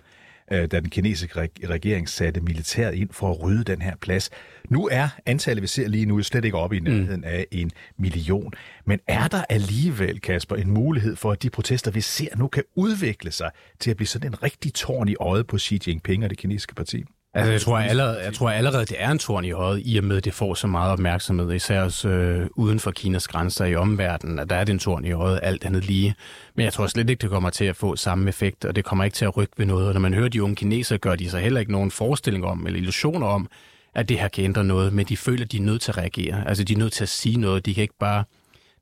Øh, 0.52 0.66
da 0.66 0.80
den 0.80 0.90
kinesiske 0.90 1.48
regering 1.68 2.08
satte 2.08 2.40
militæret 2.40 2.94
ind 2.94 3.08
for 3.12 3.30
at 3.30 3.42
rydde 3.42 3.64
den 3.64 3.82
her 3.82 3.96
plads. 3.96 4.30
Nu 4.68 4.88
er 4.92 5.08
antallet, 5.26 5.62
vi 5.62 5.66
ser 5.66 5.88
lige 5.88 6.06
nu, 6.06 6.22
slet 6.22 6.44
ikke 6.44 6.56
oppe 6.56 6.76
i 6.76 6.80
nærheden 6.80 7.20
mm. 7.20 7.26
af 7.26 7.46
en 7.50 7.70
million. 7.96 8.52
Men 8.84 9.00
er 9.06 9.28
der 9.28 9.44
alligevel, 9.48 10.20
Kasper, 10.20 10.56
en 10.56 10.70
mulighed 10.70 11.16
for, 11.16 11.32
at 11.32 11.42
de 11.42 11.50
protester, 11.50 11.90
vi 11.90 12.00
ser 12.00 12.36
nu, 12.36 12.48
kan 12.48 12.62
udvikle 12.76 13.30
sig 13.30 13.50
til 13.80 13.90
at 13.90 13.96
blive 13.96 14.06
sådan 14.06 14.30
en 14.30 14.42
rigtig 14.42 14.74
tårn 14.74 15.08
i 15.08 15.14
øjet 15.20 15.46
på 15.46 15.58
Xi 15.58 15.80
Jinping 15.86 16.24
og 16.24 16.30
det 16.30 16.38
kinesiske 16.38 16.74
parti? 16.74 17.04
Altså, 17.38 17.52
jeg 17.52 17.60
tror, 17.60 17.78
allerede, 17.78 18.24
jeg 18.24 18.34
tror 18.34 18.50
allerede, 18.50 18.86
det 18.86 18.96
er 18.98 19.10
en 19.10 19.18
torn 19.18 19.44
i 19.44 19.52
øjet, 19.52 19.82
i 19.84 19.98
og 19.98 20.04
med, 20.04 20.16
at 20.16 20.24
det 20.24 20.34
får 20.34 20.54
så 20.54 20.66
meget 20.66 20.92
opmærksomhed, 20.92 21.52
især 21.52 21.82
også 21.82 22.08
øh, 22.08 22.46
uden 22.56 22.80
for 22.80 22.90
Kinas 22.90 23.28
grænser 23.28 23.64
i 23.64 23.74
omverdenen, 23.74 24.38
at 24.38 24.50
der 24.50 24.56
er 24.56 24.64
det 24.64 24.72
en 24.72 24.78
torn 24.78 25.04
i 25.04 25.12
øjet, 25.12 25.40
alt 25.42 25.64
andet 25.64 25.84
lige. 25.84 26.14
Men 26.54 26.64
jeg 26.64 26.72
tror 26.72 26.86
slet 26.86 27.10
ikke, 27.10 27.20
det 27.20 27.30
kommer 27.30 27.50
til 27.50 27.64
at 27.64 27.76
få 27.76 27.96
samme 27.96 28.28
effekt, 28.28 28.64
og 28.64 28.76
det 28.76 28.84
kommer 28.84 29.04
ikke 29.04 29.14
til 29.14 29.24
at 29.24 29.36
rykke 29.36 29.52
ved 29.56 29.66
noget. 29.66 29.88
Og 29.88 29.92
når 29.94 30.00
man 30.00 30.14
hører 30.14 30.28
de 30.28 30.42
unge 30.42 30.56
kinesere, 30.56 30.98
gør 30.98 31.16
de 31.16 31.30
sig 31.30 31.40
heller 31.40 31.60
ikke 31.60 31.72
nogen 31.72 31.90
forestilling 31.90 32.44
om, 32.44 32.66
eller 32.66 32.78
illusioner 32.78 33.26
om, 33.26 33.48
at 33.94 34.08
det 34.08 34.18
her 34.18 34.28
kan 34.28 34.44
ændre 34.44 34.64
noget, 34.64 34.92
men 34.92 35.06
de 35.06 35.16
føler, 35.16 35.44
at 35.44 35.52
de 35.52 35.56
er 35.56 35.62
nødt 35.62 35.82
til 35.82 35.90
at 35.90 35.98
reagere. 35.98 36.48
Altså, 36.48 36.64
de 36.64 36.72
er 36.72 36.78
nødt 36.78 36.92
til 36.92 37.02
at 37.02 37.08
sige 37.08 37.36
noget. 37.40 37.66
De 37.66 37.74
kan 37.74 37.82
ikke 37.82 37.98
bare 38.00 38.24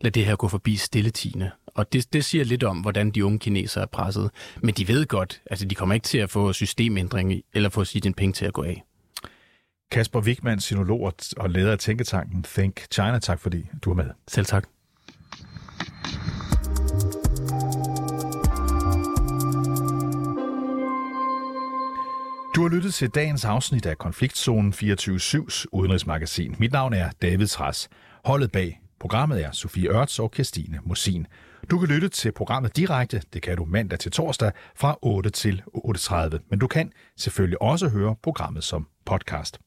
lade 0.00 0.20
det 0.20 0.26
her 0.26 0.36
gå 0.36 0.48
forbi 0.48 0.76
stilletigende. 0.76 1.50
Og 1.76 1.92
det, 1.92 2.12
det 2.12 2.24
siger 2.24 2.44
lidt 2.44 2.64
om, 2.64 2.78
hvordan 2.78 3.10
de 3.10 3.24
unge 3.24 3.38
kinesere 3.38 3.82
er 3.82 3.86
presset. 3.86 4.30
Men 4.62 4.74
de 4.74 4.88
ved 4.88 5.06
godt, 5.06 5.42
altså 5.50 5.66
de 5.66 5.74
kommer 5.74 5.94
ikke 5.94 6.04
til 6.04 6.18
at 6.18 6.30
få 6.30 6.52
systemændring 6.52 7.42
eller 7.54 7.68
få 7.68 7.84
sit 7.84 8.16
penge 8.16 8.32
til 8.32 8.46
at 8.46 8.52
gå 8.52 8.62
af. 8.62 8.84
Kasper 9.90 10.20
Wigman, 10.20 10.60
sinolog 10.60 11.12
og 11.36 11.50
leder 11.50 11.72
af 11.72 11.78
Tænketanken 11.78 12.42
Think 12.42 12.86
China. 12.92 13.18
Tak 13.18 13.40
fordi 13.40 13.68
du 13.84 13.90
er 13.90 13.94
med. 13.94 14.10
Selv 14.28 14.46
tak. 14.46 14.68
Du 22.54 22.62
har 22.62 22.68
lyttet 22.68 22.94
til 22.94 23.08
dagens 23.08 23.44
afsnit 23.44 23.86
af 23.86 23.98
Konfliktzonen 23.98 24.72
24-7's 24.72 25.64
udenrigsmagasin. 25.72 26.56
Mit 26.58 26.72
navn 26.72 26.92
er 26.92 27.10
David 27.22 27.46
Træs. 27.46 27.88
Holdet 28.24 28.52
bag 28.52 28.80
programmet 29.00 29.44
er 29.44 29.50
Sofie 29.52 29.88
Ørts 29.88 30.18
og 30.18 30.30
Christine 30.34 30.78
Mosin. 30.84 31.26
Du 31.70 31.78
kan 31.78 31.88
lytte 31.88 32.08
til 32.08 32.32
programmet 32.32 32.76
direkte, 32.76 33.22
det 33.32 33.42
kan 33.42 33.56
du 33.56 33.64
mandag 33.64 33.98
til 33.98 34.12
torsdag 34.12 34.52
fra 34.76 34.98
8 35.02 35.30
til 35.30 35.62
8.30, 35.74 36.38
men 36.50 36.58
du 36.58 36.66
kan 36.66 36.92
selvfølgelig 37.16 37.62
også 37.62 37.88
høre 37.88 38.16
programmet 38.22 38.64
som 38.64 38.88
podcast. 39.06 39.58